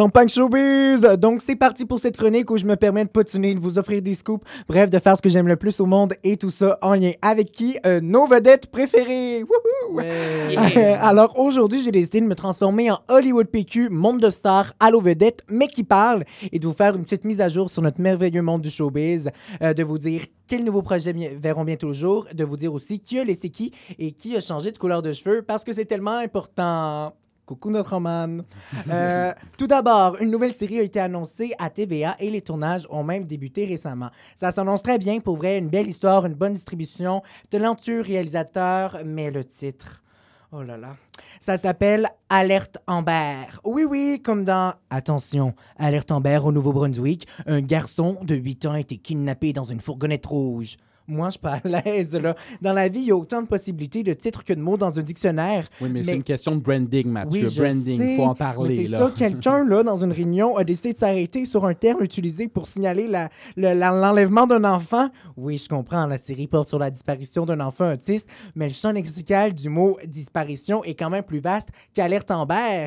Champagne 0.00 0.30
Showbiz! 0.30 1.02
Donc, 1.18 1.42
c'est 1.42 1.56
parti 1.56 1.84
pour 1.84 1.98
cette 1.98 2.16
chronique 2.16 2.50
où 2.50 2.56
je 2.56 2.64
me 2.64 2.74
permets 2.76 3.04
de 3.04 3.10
potiner, 3.10 3.54
de 3.54 3.60
vous 3.60 3.76
offrir 3.76 4.00
des 4.00 4.14
scoops, 4.14 4.42
bref, 4.66 4.88
de 4.88 4.98
faire 4.98 5.14
ce 5.14 5.20
que 5.20 5.28
j'aime 5.28 5.46
le 5.46 5.56
plus 5.56 5.78
au 5.78 5.84
monde 5.84 6.14
et 6.24 6.38
tout 6.38 6.50
ça 6.50 6.78
en 6.80 6.94
lien 6.94 7.10
avec 7.20 7.52
qui? 7.52 7.76
Euh, 7.84 8.00
nos 8.00 8.26
vedettes 8.26 8.70
préférées! 8.70 9.42
Wouhou! 9.42 10.00
Yeah. 10.00 11.04
Alors, 11.06 11.38
aujourd'hui, 11.38 11.82
j'ai 11.84 11.90
décidé 11.90 12.22
de 12.22 12.26
me 12.26 12.34
transformer 12.34 12.90
en 12.90 13.00
Hollywood 13.08 13.48
PQ, 13.48 13.90
monde 13.90 14.22
de 14.22 14.30
stars, 14.30 14.72
Allo 14.80 15.02
Vedette, 15.02 15.42
mais 15.50 15.66
qui 15.66 15.84
parle, 15.84 16.24
et 16.50 16.58
de 16.58 16.66
vous 16.66 16.72
faire 16.72 16.96
une 16.96 17.04
petite 17.04 17.24
mise 17.24 17.42
à 17.42 17.50
jour 17.50 17.68
sur 17.68 17.82
notre 17.82 18.00
merveilleux 18.00 18.40
monde 18.40 18.62
du 18.62 18.70
showbiz, 18.70 19.28
euh, 19.60 19.74
de 19.74 19.82
vous 19.82 19.98
dire 19.98 20.22
quels 20.46 20.64
nouveaux 20.64 20.80
projets 20.80 21.12
verront 21.12 21.64
bientôt 21.64 21.88
le 21.88 21.92
jour, 21.92 22.26
de 22.32 22.42
vous 22.42 22.56
dire 22.56 22.72
aussi 22.72 23.00
qui 23.00 23.18
a 23.18 23.24
laissé 23.24 23.50
qui 23.50 23.70
et 23.98 24.12
qui 24.12 24.34
a 24.34 24.40
changé 24.40 24.72
de 24.72 24.78
couleur 24.78 25.02
de 25.02 25.12
cheveux, 25.12 25.42
parce 25.42 25.62
que 25.62 25.74
c'est 25.74 25.84
tellement 25.84 26.16
important. 26.16 27.12
Coucou 27.50 27.72
notre 27.72 27.94
roman. 27.94 28.44
Euh, 28.88 29.32
tout 29.58 29.66
d'abord, 29.66 30.16
une 30.20 30.30
nouvelle 30.30 30.54
série 30.54 30.78
a 30.78 30.82
été 30.82 31.00
annoncée 31.00 31.52
à 31.58 31.68
TVA 31.68 32.14
et 32.20 32.30
les 32.30 32.42
tournages 32.42 32.86
ont 32.90 33.02
même 33.02 33.24
débuté 33.24 33.64
récemment. 33.64 34.10
Ça 34.36 34.52
s'annonce 34.52 34.84
très 34.84 34.98
bien, 34.98 35.18
pour 35.18 35.36
vrai, 35.36 35.58
une 35.58 35.68
belle 35.68 35.88
histoire, 35.88 36.24
une 36.26 36.34
bonne 36.34 36.52
distribution, 36.52 37.22
talentueux 37.50 38.02
réalisateur, 38.02 39.00
mais 39.04 39.32
le 39.32 39.44
titre... 39.44 40.00
Oh 40.52 40.62
là 40.62 40.76
là. 40.76 40.94
Ça 41.40 41.56
s'appelle 41.56 42.06
Alerte 42.28 42.78
Amber. 42.86 43.46
Oui, 43.64 43.82
oui, 43.82 44.20
comme 44.22 44.44
dans 44.44 44.74
Attention, 44.88 45.52
Alerte 45.76 46.12
Amber 46.12 46.38
au 46.44 46.52
Nouveau-Brunswick, 46.52 47.26
un 47.46 47.62
garçon 47.62 48.18
de 48.22 48.36
8 48.36 48.66
ans 48.66 48.72
a 48.74 48.80
été 48.80 48.96
kidnappé 48.96 49.52
dans 49.52 49.64
une 49.64 49.80
fourgonnette 49.80 50.26
rouge. 50.26 50.76
Moi, 51.10 51.26
je 51.28 51.32
suis 51.32 51.40
pas 51.40 51.60
à 51.64 51.68
l'aise, 51.84 52.14
là. 52.14 52.34
Dans 52.62 52.72
la 52.72 52.88
vie, 52.88 53.00
il 53.00 53.06
y 53.06 53.10
a 53.10 53.16
autant 53.16 53.42
de 53.42 53.46
possibilités 53.46 54.02
de 54.02 54.12
titres 54.14 54.44
que 54.44 54.52
de 54.52 54.60
mots 54.60 54.76
dans 54.76 54.98
un 54.98 55.02
dictionnaire. 55.02 55.66
Oui, 55.80 55.88
mais, 55.90 56.00
Mais- 56.00 56.02
c'est 56.04 56.16
une 56.16 56.22
question 56.22 56.54
de 56.54 56.60
branding, 56.60 57.08
Mathieu. 57.08 57.48
Oui, 57.48 57.54
branding, 57.56 57.98
sais, 57.98 58.16
faut 58.16 58.22
en 58.22 58.28
Mais 58.30 58.34
parler. 58.34 58.76
c'est 58.84 58.90
là. 58.90 58.98
ça, 59.00 59.12
quelqu'un, 59.16 59.64
là, 59.64 59.82
dans 59.82 59.96
une 60.02 60.12
réunion, 60.12 60.56
a 60.56 60.64
décidé 60.64 60.92
de 60.92 60.98
s'arrêter 60.98 61.44
sur 61.46 61.64
un 61.66 61.74
terme 61.74 62.02
utilisé 62.02 62.48
pour 62.48 62.68
signaler 62.68 63.08
la- 63.08 63.28
le- 63.56 63.74
la- 63.74 63.90
l'enlèvement 63.90 64.46
d'un 64.46 64.64
enfant. 64.64 65.08
Oui, 65.36 65.58
je 65.58 65.68
comprends, 65.68 66.06
la 66.06 66.18
série 66.18 66.46
porte 66.46 66.68
sur 66.68 66.78
la 66.78 66.90
disparition 66.90 67.44
d'un 67.44 67.60
enfant 67.60 67.92
autiste, 67.92 68.28
mais 68.54 68.66
le 68.68 68.72
champ 68.72 68.92
lexical 68.92 69.52
du 69.52 69.68
mot 69.68 69.98
disparition 70.06 70.84
est 70.84 70.94
quand 70.94 71.10
même 71.10 71.24
plus 71.24 71.40
vaste 71.40 71.70
qu'alerte 71.94 72.30
Amber. 72.30 72.86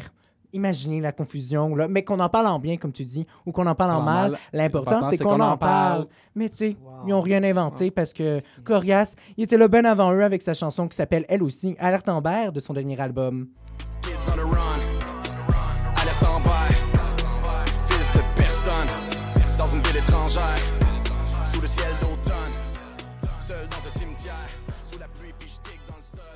Imaginez 0.53 1.01
la 1.01 1.11
confusion, 1.11 1.75
là. 1.75 1.87
Mais 1.87 2.03
qu'on 2.03 2.19
en 2.19 2.29
parle 2.29 2.47
en 2.47 2.59
bien, 2.59 2.77
comme 2.77 2.91
tu 2.91 3.05
dis, 3.05 3.25
ou 3.45 3.51
qu'on 3.51 3.65
en 3.67 3.75
parle 3.75 3.91
en 3.91 3.97
En 3.97 4.01
mal, 4.03 4.31
mal. 4.31 4.39
l'important, 4.53 5.09
c'est 5.09 5.17
qu'on 5.17 5.39
en 5.39 5.57
parle. 5.57 6.07
Mais 6.35 6.47
tu 6.49 6.57
sais, 6.57 6.77
ils 7.05 7.09
n'ont 7.09 7.21
rien 7.21 7.43
inventé 7.43 7.89
parce 7.91 8.13
que 8.13 8.39
Corias, 8.63 9.15
il 9.37 9.43
était 9.45 9.57
là 9.57 9.67
bien 9.67 9.83
avant 9.85 10.11
eux 10.13 10.23
avec 10.23 10.41
sa 10.41 10.53
chanson 10.53 10.87
qui 10.87 10.95
s'appelle 10.95 11.25
elle 11.27 11.41
aussi 11.43 11.75
Alerte 11.79 12.07
Amber 12.09 12.51
de 12.53 12.59
son 12.59 12.73
dernier 12.73 12.99
album. 13.01 13.47
Kids 14.01 14.11
on 14.31 14.35
the 14.37 14.41
run. 14.41 14.79
Alerte 16.01 16.23
en 16.23 16.39
bas. 16.41 16.67
Fils 17.89 18.11
de 18.13 18.21
personne. 18.35 18.87
Dans 19.57 19.67
une 19.67 19.81
ville 19.81 19.97
étrangère. 19.97 20.55
Sous 21.51 21.61
le 21.61 21.67
ciel 21.67 21.91
d'automne. 22.01 22.53
Seul 23.39 23.67
dans 23.69 23.77
un 23.87 23.99
cimetière. 23.99 24.49
Sous 24.85 24.99
la 24.99 25.07
pluie, 25.07 25.33
puis 25.39 25.49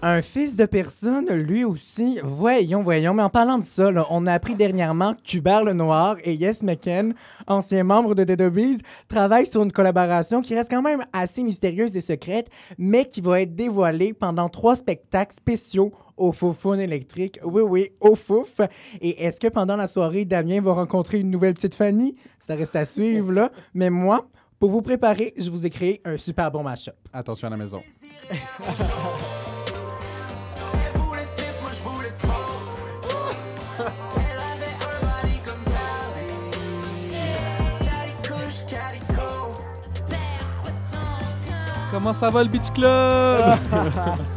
Un 0.03 0.21
fils 0.21 0.55
de 0.55 0.65
personne, 0.65 1.27
lui 1.33 1.63
aussi. 1.63 2.19
Voyons, 2.23 2.83
voyons. 2.83 3.15
Mais 3.15 3.23
en 3.23 3.29
parlant 3.29 3.57
de 3.57 3.63
ça, 3.63 3.91
là, 3.91 4.05
on 4.11 4.27
a 4.27 4.33
appris 4.33 4.53
dernièrement 4.53 5.15
qu'Hubert 5.23 5.63
Lenoir 5.63 6.17
et 6.23 6.35
Yes 6.35 6.61
McKen, 6.61 7.13
anciens 7.47 7.83
membres 7.83 8.13
de 8.13 8.23
Dead 8.23 8.39
Obies, 8.41 8.81
travaillent 9.07 9.47
sur 9.47 9.63
une 9.63 9.71
collaboration 9.71 10.41
qui 10.41 10.53
reste 10.53 10.69
quand 10.69 10.83
même 10.83 11.03
assez 11.13 11.41
mystérieuse 11.41 11.95
et 11.95 12.01
secrète, 12.01 12.49
mais 12.77 13.05
qui 13.05 13.21
va 13.21 13.41
être 13.41 13.55
dévoilée 13.55 14.13
pendant 14.13 14.49
trois 14.49 14.75
spectacles 14.75 15.35
spéciaux 15.35 15.91
au 16.15 16.31
Foufoune 16.31 16.79
électrique. 16.79 17.39
Oui, 17.43 17.63
oui, 17.63 17.89
au 17.99 18.15
Fouf. 18.15 18.61
Et 19.01 19.23
est-ce 19.23 19.39
que 19.39 19.47
pendant 19.47 19.75
la 19.75 19.87
soirée, 19.87 20.25
Damien 20.25 20.61
va 20.61 20.73
rencontrer 20.73 21.19
une 21.19 21.31
nouvelle 21.31 21.55
petite 21.55 21.73
Fanny? 21.73 22.15
Ça 22.37 22.55
reste 22.55 22.75
à 22.75 22.85
suivre, 22.85 23.31
là. 23.31 23.51
Mais 23.73 23.89
moi, 23.89 24.27
pour 24.59 24.69
vous 24.69 24.81
préparer, 24.81 25.33
je 25.37 25.49
vous 25.49 25.65
ai 25.65 25.69
créé 25.69 26.01
un 26.05 26.17
super 26.17 26.51
bon 26.51 26.63
match-up. 26.63 26.95
Attention 27.13 27.47
à 27.47 27.51
la 27.51 27.57
maison. 27.57 27.81
Comment 41.97 42.13
ça 42.13 42.29
va 42.29 42.43
le 42.43 42.49
Beach 42.49 42.71
Club? 42.75 43.57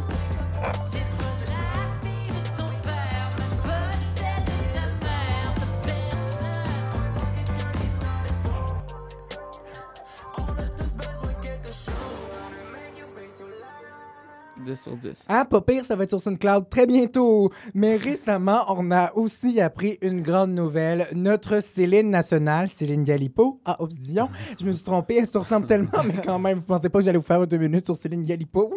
10 14.71 14.81
sur 14.81 14.95
10. 14.95 15.25
Ah, 15.29 15.45
pas 15.45 15.61
pire, 15.61 15.85
ça 15.85 15.95
va 15.95 16.03
être 16.03 16.09
sur 16.09 16.21
SoundCloud 16.21 16.69
très 16.69 16.85
bientôt. 16.85 17.51
Mais 17.73 17.95
récemment, 17.95 18.65
on 18.67 18.91
a 18.91 19.13
aussi 19.15 19.59
appris 19.61 19.97
une 20.01 20.21
grande 20.21 20.51
nouvelle. 20.51 21.07
Notre 21.13 21.61
Céline 21.61 22.09
nationale, 22.09 22.69
Céline 22.69 23.03
Galipo, 23.03 23.59
ah, 23.65 23.81
oups, 23.81 23.95
Dion, 23.95 24.29
je 24.59 24.65
me 24.65 24.71
suis 24.71 24.83
trompé, 24.83 25.17
elle 25.19 25.27
se 25.27 25.37
ressemble 25.37 25.65
tellement, 25.65 26.03
mais 26.05 26.21
quand 26.23 26.39
même, 26.39 26.59
vous 26.59 26.65
pensez 26.65 26.89
pas 26.89 26.99
que 26.99 27.05
j'allais 27.05 27.17
vous 27.17 27.23
faire 27.23 27.45
deux 27.45 27.57
minutes 27.57 27.85
sur 27.85 27.95
Céline 27.95 28.23
Galipo, 28.23 28.75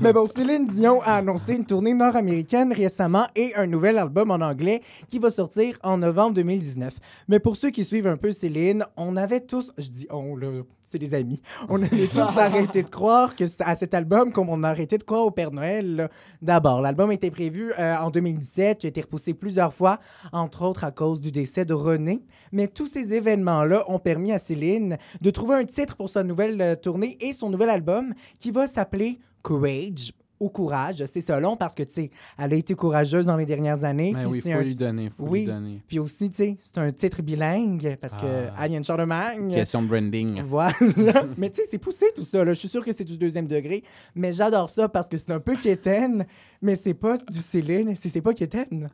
mais 0.00 0.12
bon, 0.12 0.26
Céline 0.26 0.66
Dion 0.66 1.00
a 1.02 1.16
annoncé 1.16 1.54
une 1.54 1.64
tournée 1.64 1.94
nord-américaine 1.94 2.72
récemment 2.72 3.26
et 3.36 3.54
un 3.54 3.66
nouvel 3.66 3.98
album 3.98 4.30
en 4.30 4.40
anglais 4.40 4.82
qui 5.08 5.18
va 5.18 5.30
sortir 5.30 5.78
en 5.82 5.98
novembre 5.98 6.34
2019. 6.34 6.94
Mais 7.28 7.38
pour 7.38 7.56
ceux 7.56 7.70
qui 7.70 7.84
suivent 7.84 8.06
un 8.06 8.16
peu 8.16 8.32
Céline, 8.32 8.84
on 8.96 9.16
avait 9.16 9.40
tous, 9.40 9.72
je 9.78 9.88
dis 9.88 10.06
on, 10.10 10.36
là, 10.36 10.48
c'est 10.92 10.98
des 10.98 11.14
amis. 11.14 11.40
On 11.68 11.82
avait 11.82 12.06
tous 12.06 12.18
arrêté 12.36 12.82
de 12.82 12.90
croire 12.90 13.34
que 13.34 13.44
à 13.60 13.74
cet 13.76 13.94
album, 13.94 14.30
comme 14.30 14.50
on 14.50 14.62
a 14.62 14.68
arrêté 14.68 14.98
de 14.98 15.02
croire 15.02 15.24
au 15.24 15.30
Père 15.30 15.50
Noël. 15.50 16.10
D'abord, 16.42 16.82
l'album 16.82 17.10
était 17.10 17.30
prévu 17.30 17.72
euh, 17.78 17.96
en 17.96 18.10
2017, 18.10 18.84
il 18.84 18.86
a 18.86 18.88
été 18.88 19.00
repoussé 19.00 19.32
plusieurs 19.32 19.72
fois, 19.72 19.98
entre 20.32 20.62
autres 20.62 20.84
à 20.84 20.90
cause 20.90 21.20
du 21.20 21.32
décès 21.32 21.64
de 21.64 21.74
René. 21.74 22.22
Mais 22.52 22.68
tous 22.68 22.86
ces 22.86 23.14
événements-là 23.14 23.84
ont 23.88 23.98
permis 23.98 24.32
à 24.32 24.38
Céline 24.38 24.98
de 25.20 25.30
trouver 25.30 25.56
un 25.56 25.64
titre 25.64 25.96
pour 25.96 26.10
sa 26.10 26.22
nouvelle 26.22 26.60
euh, 26.60 26.76
tournée 26.76 27.16
et 27.20 27.32
son 27.32 27.48
nouvel 27.48 27.70
album 27.70 28.12
qui 28.38 28.50
va 28.50 28.66
s'appeler 28.66 29.18
Courage. 29.42 30.12
Au 30.42 30.48
courage, 30.50 31.04
c'est 31.06 31.20
ça 31.20 31.38
long 31.38 31.56
parce 31.56 31.76
que, 31.76 31.84
tu 31.84 31.92
sais, 31.92 32.10
elle 32.36 32.52
a 32.52 32.56
été 32.56 32.74
courageuse 32.74 33.26
dans 33.26 33.36
les 33.36 33.46
dernières 33.46 33.84
années. 33.84 34.12
Mais 34.12 34.24
puis 34.24 34.32
oui, 34.32 34.40
c'est 34.42 34.52
faut 34.52 34.58
un- 34.58 34.62
lui 34.62 34.74
donner, 34.74 35.08
faut 35.10 35.22
oui. 35.28 35.40
lui 35.40 35.46
donner. 35.46 35.80
Puis 35.86 36.00
aussi, 36.00 36.30
tu 36.30 36.36
sais, 36.36 36.56
c'est 36.58 36.78
un 36.78 36.90
titre 36.90 37.22
bilingue 37.22 37.96
parce 38.00 38.16
que 38.16 38.26
Ah. 38.58 38.68
de 38.68 38.82
Charlemagne. 38.82 39.52
Question 39.54 39.82
de 39.82 39.86
branding. 39.86 40.42
Voilà. 40.42 40.72
mais 41.38 41.48
tu 41.50 41.56
sais, 41.56 41.68
c'est 41.70 41.78
poussé 41.78 42.06
tout 42.16 42.24
ça. 42.24 42.44
Là. 42.44 42.54
Je 42.54 42.58
suis 42.58 42.68
sûr 42.68 42.84
que 42.84 42.92
c'est 42.92 43.04
du 43.04 43.16
deuxième 43.16 43.46
degré. 43.46 43.84
Mais 44.16 44.32
j'adore 44.32 44.68
ça 44.68 44.88
parce 44.88 45.08
que 45.08 45.16
c'est 45.16 45.30
un 45.32 45.38
peu 45.40 45.54
quétaine. 45.54 46.26
Mais 46.60 46.74
c'est 46.74 46.94
pas 46.94 47.16
du 47.30 47.40
Céline. 47.40 47.94
C'est 47.94 48.08
c'est 48.08 48.20
pas 48.20 48.34
quétaine. 48.34 48.90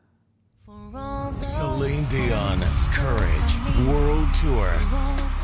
Celine 1.40 2.04
Dion, 2.10 2.58
Courage, 2.94 3.58
World 3.86 4.26
Tour. 4.38 5.37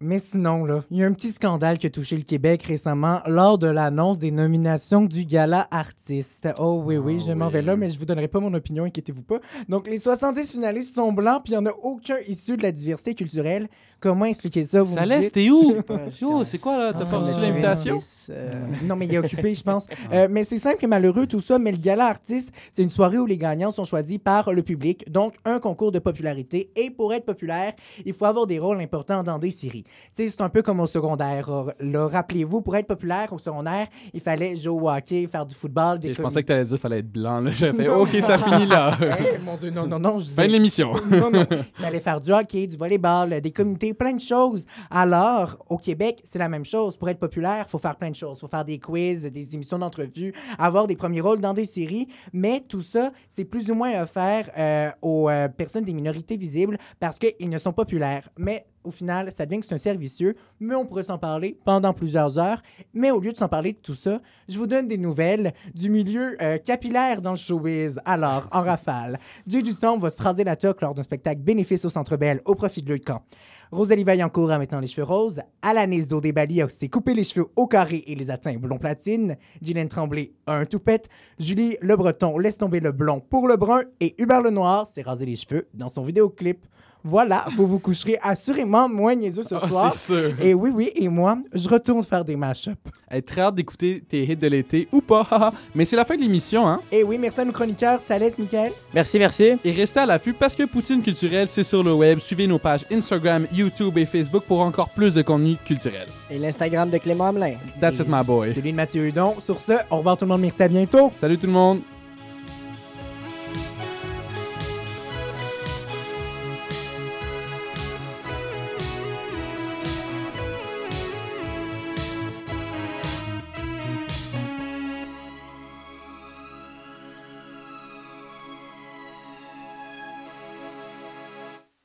Mais 0.00 0.20
sinon, 0.20 0.64
là, 0.64 0.84
il 0.92 0.98
y 0.98 1.02
a 1.02 1.06
un 1.08 1.12
petit 1.12 1.32
scandale 1.32 1.76
qui 1.76 1.86
a 1.88 1.90
touché 1.90 2.16
le 2.16 2.22
Québec 2.22 2.62
récemment 2.62 3.20
lors 3.26 3.58
de 3.58 3.66
l'annonce 3.66 4.16
des 4.18 4.30
nominations 4.30 5.02
du 5.06 5.24
gala 5.24 5.66
artiste. 5.72 6.48
Oh 6.60 6.80
oui, 6.84 6.96
oui, 6.98 7.20
je 7.26 7.32
m'en 7.32 7.48
vais 7.48 7.62
là, 7.62 7.74
mais 7.76 7.90
je 7.90 7.98
vous 7.98 8.04
donnerai 8.04 8.28
pas 8.28 8.38
mon 8.38 8.54
opinion, 8.54 8.84
inquiétez-vous 8.84 9.24
pas. 9.24 9.40
Donc, 9.68 9.88
les 9.88 9.98
70 9.98 10.52
finalistes 10.52 10.94
sont 10.94 11.10
blancs, 11.12 11.42
puis 11.42 11.54
il 11.54 11.58
n'y 11.58 11.66
en 11.66 11.70
a 11.70 11.74
aucun 11.82 12.14
issu 12.28 12.56
de 12.56 12.62
la 12.62 12.70
diversité 12.70 13.16
culturelle. 13.16 13.66
Comment 13.98 14.26
expliquer 14.26 14.64
ça? 14.64 14.84
Vous 14.84 14.94
Ça 14.94 15.00
me 15.00 15.06
laisse, 15.06 15.22
dites? 15.24 15.32
t'es 15.32 15.50
où? 15.50 15.74
Yo, 16.20 16.44
c'est 16.44 16.58
quoi 16.58 16.78
là? 16.78 16.92
T'as 16.92 17.00
Ah, 17.02 17.06
pas 17.10 17.18
reçu 17.18 17.40
l'invitation? 17.40 17.98
Euh, 18.30 18.52
non, 18.84 18.94
mais 18.94 19.06
il 19.06 19.14
est 19.14 19.18
occupé, 19.18 19.54
je 19.56 19.62
pense. 19.64 19.86
Euh, 20.12 20.26
mais 20.30 20.44
c'est 20.44 20.58
simple 20.60 20.84
et 20.84 20.86
malheureux, 20.86 21.26
tout 21.26 21.40
ça. 21.40 21.58
Mais 21.58 21.70
le 21.72 21.76
gala 21.76 22.06
artiste, 22.06 22.50
c'est 22.72 22.82
une 22.82 22.88
soirée 22.90 23.18
où 23.18 23.26
les 23.26 23.36
gagnants 23.36 23.72
sont 23.72 23.84
choisis 23.84 24.16
par 24.18 24.52
le 24.52 24.62
public. 24.62 25.04
Donc, 25.10 25.34
un 25.44 25.58
concours 25.58 25.92
de 25.92 25.98
popularité. 25.98 26.70
Et 26.76 26.88
pour 26.90 27.12
être 27.12 27.26
populaire, 27.26 27.72
il 28.06 28.14
faut 28.14 28.24
avoir 28.24 28.46
des 28.46 28.58
rôles 28.58 28.80
importants 28.80 29.22
dans 29.22 29.38
des 29.38 29.50
séries. 29.50 29.84
Tu 30.14 30.28
c'est 30.28 30.40
un 30.40 30.48
peu 30.48 30.62
comme 30.62 30.80
au 30.80 30.86
secondaire. 30.86 31.50
Là, 31.80 32.08
rappelez-vous, 32.08 32.62
pour 32.62 32.76
être 32.76 32.86
populaire 32.86 33.32
au 33.32 33.38
secondaire, 33.38 33.86
il 34.12 34.20
fallait 34.20 34.56
jouer 34.56 34.80
au 34.82 34.90
hockey, 34.90 35.26
faire 35.30 35.46
du 35.46 35.54
football, 35.54 35.98
des 35.98 36.14
Je 36.14 36.22
pensais 36.22 36.42
que 36.42 36.48
t'allais 36.48 36.64
dire 36.64 36.70
qu'il 36.70 36.78
fallait 36.78 36.98
être 36.98 37.10
blanc. 37.10 37.42
J'ai 37.50 37.72
fait, 37.72 37.88
OK, 37.88 38.10
ça 38.20 38.38
finit 38.38 38.66
là. 38.66 38.96
Eh, 39.18 39.38
mon 39.38 39.56
Dieu, 39.56 39.70
non, 39.70 39.86
non, 39.86 39.98
non. 39.98 40.18
je 40.18 40.30
Fin 40.30 40.46
de 40.46 40.52
l'émission. 40.52 40.92
non, 41.10 41.30
non. 41.30 41.44
Il 41.50 41.82
fallait 41.82 42.00
faire 42.00 42.20
du 42.20 42.32
hockey, 42.32 42.66
du 42.66 42.76
volleyball, 42.76 43.40
des 43.40 43.50
comités, 43.50 43.94
plein 43.94 44.12
de 44.12 44.20
choses. 44.20 44.64
Alors, 44.90 45.56
au 45.68 45.76
Québec, 45.76 46.20
c'est 46.24 46.38
la 46.38 46.48
même 46.48 46.64
chose. 46.64 46.96
Pour 46.96 47.08
être 47.08 47.18
populaire, 47.18 47.64
il 47.66 47.70
faut 47.70 47.78
faire 47.78 47.96
plein 47.96 48.10
de 48.10 48.16
choses. 48.16 48.36
Il 48.38 48.40
faut 48.40 48.48
faire 48.48 48.64
des 48.64 48.78
quiz, 48.78 49.24
des 49.24 49.54
émissions 49.54 49.78
d'entrevue, 49.78 50.32
avoir 50.58 50.86
des 50.86 50.96
premiers 50.96 51.20
rôles 51.20 51.40
dans 51.40 51.54
des 51.54 51.66
séries. 51.66 52.08
Mais 52.32 52.62
tout 52.68 52.82
ça, 52.82 53.10
c'est 53.28 53.44
plus 53.44 53.70
ou 53.70 53.74
moins 53.74 54.02
offert 54.02 54.50
euh, 54.56 54.90
aux 55.02 55.28
euh, 55.28 55.48
personnes 55.48 55.84
des 55.84 55.92
minorités 55.92 56.36
visibles 56.36 56.78
parce 57.00 57.18
qu'ils 57.18 57.48
ne 57.48 57.58
sont 57.58 57.72
populaires. 57.72 58.28
Mais 58.36 58.66
au 58.84 58.90
final, 58.90 59.32
ça 59.32 59.46
devient 59.46 59.60
que 59.60 59.66
c'est 59.66 59.74
un 59.74 59.78
servicieux, 59.78 60.34
mais 60.60 60.74
on 60.74 60.86
pourrait 60.86 61.02
s'en 61.02 61.18
parler 61.18 61.58
pendant 61.64 61.92
plusieurs 61.92 62.38
heures. 62.38 62.62
Mais 62.94 63.10
au 63.10 63.20
lieu 63.20 63.32
de 63.32 63.36
s'en 63.36 63.48
parler 63.48 63.72
de 63.72 63.78
tout 63.78 63.94
ça, 63.94 64.20
je 64.48 64.58
vous 64.58 64.66
donne 64.66 64.88
des 64.88 64.98
nouvelles 64.98 65.52
du 65.74 65.90
milieu 65.90 66.36
euh, 66.42 66.58
capillaire 66.58 67.20
dans 67.20 67.32
le 67.32 67.36
showbiz. 67.36 68.00
Alors, 68.04 68.48
en 68.52 68.62
rafale, 68.62 69.18
Jay 69.46 69.62
Dusson 69.62 69.98
va 69.98 70.10
se 70.10 70.22
raser 70.22 70.44
la 70.44 70.56
toque 70.56 70.80
lors 70.80 70.94
d'un 70.94 71.02
spectacle 71.02 71.40
bénéfice 71.40 71.84
au 71.84 71.90
Centre 71.90 72.16
Bell 72.16 72.40
au 72.44 72.54
profit 72.54 72.82
de 72.82 72.96
camp. 72.96 73.22
Rosalie 73.70 74.04
Vaillancourt 74.04 74.50
a 74.50 74.58
maintenant 74.58 74.80
les 74.80 74.86
cheveux 74.86 75.04
roses. 75.04 75.42
Alanis 75.60 76.06
Dodébali 76.06 76.62
a 76.62 76.68
s'est 76.70 76.88
coupé 76.88 77.12
les 77.12 77.24
cheveux 77.24 77.48
au 77.56 77.66
carré 77.66 78.02
et 78.06 78.14
les 78.14 78.30
a 78.30 78.38
teints 78.38 78.56
blond 78.56 78.78
platine. 78.78 79.36
Guylaine 79.62 79.88
Tremblay 79.88 80.32
a 80.46 80.54
un 80.54 80.64
toupette. 80.64 81.08
Julie 81.38 81.76
Le 81.82 81.96
Breton 81.96 82.38
laisse 82.38 82.56
tomber 82.56 82.80
le 82.80 82.92
blond 82.92 83.20
pour 83.20 83.46
le 83.46 83.56
brun. 83.56 83.82
Et 84.00 84.14
Hubert 84.18 84.42
Lenoir 84.42 84.86
s'est 84.86 85.02
rasé 85.02 85.26
les 85.26 85.36
cheveux 85.36 85.68
dans 85.74 85.88
son 85.88 86.02
vidéoclip. 86.02 86.64
Voilà, 87.04 87.44
vous 87.56 87.66
vous 87.66 87.78
coucherez 87.78 88.18
assurément 88.22 88.88
moins 88.88 89.14
niaiseux 89.14 89.42
ce 89.42 89.54
Ah, 89.54 89.68
soir. 89.68 89.92
c'est 89.92 90.06
sûr. 90.14 90.34
Et 90.40 90.52
oui, 90.52 90.70
oui, 90.74 90.90
et 90.94 91.08
moi, 91.08 91.38
je 91.54 91.68
retourne 91.68 92.02
faire 92.02 92.24
des 92.24 92.36
mashups. 92.36 92.76
Hey, 93.10 93.22
très 93.22 93.40
hâte 93.40 93.54
d'écouter 93.54 94.02
tes 94.06 94.24
hits 94.24 94.36
de 94.36 94.46
l'été 94.48 94.88
ou 94.92 95.00
pas. 95.00 95.26
haha. 95.30 95.52
Mais 95.74 95.84
c'est 95.84 95.96
la 95.96 96.04
fin 96.04 96.16
de 96.16 96.20
l'émission, 96.20 96.66
hein? 96.68 96.80
Et 96.92 97.02
oui, 97.04 97.16
merci 97.18 97.40
à 97.40 97.44
nos 97.44 97.52
chroniqueurs. 97.52 98.00
Ça 98.00 98.18
laisse, 98.18 98.36
Michael. 98.38 98.72
Merci, 98.94 99.18
merci. 99.18 99.52
Et 99.64 99.70
restez 99.72 100.00
à 100.00 100.06
l'affût 100.06 100.32
parce 100.34 100.54
que 100.54 100.64
Poutine 100.64 101.02
Culturelle, 101.02 101.48
c'est 101.48 101.64
sur 101.64 101.82
le 101.82 101.92
web. 101.94 102.18
Suivez 102.18 102.46
nos 102.46 102.58
pages 102.58 102.84
Instagram, 102.92 103.46
YouTube 103.52 103.96
et 103.96 104.04
Facebook 104.04 104.44
pour 104.46 104.60
encore 104.60 104.90
plus 104.90 105.14
de 105.14 105.22
contenu 105.22 105.56
culturel. 105.64 106.06
Et 106.30 106.38
l'Instagram 106.38 106.90
de 106.90 106.98
Clément 106.98 107.26
Hamelin. 107.28 107.54
That's 107.80 107.98
it, 108.00 108.06
my 108.08 108.22
boy. 108.24 108.52
Celui 108.54 108.72
de 108.72 108.76
Mathieu 108.76 109.06
Hudon. 109.06 109.34
Sur 109.42 109.60
ce, 109.60 109.72
au 109.90 109.98
revoir 109.98 110.16
tout 110.16 110.24
le 110.24 110.30
monde. 110.30 110.40
Merci 110.42 110.62
à 110.64 110.68
bientôt. 110.68 111.10
Salut 111.18 111.38
tout 111.38 111.46
le 111.46 111.52
monde. 111.52 111.80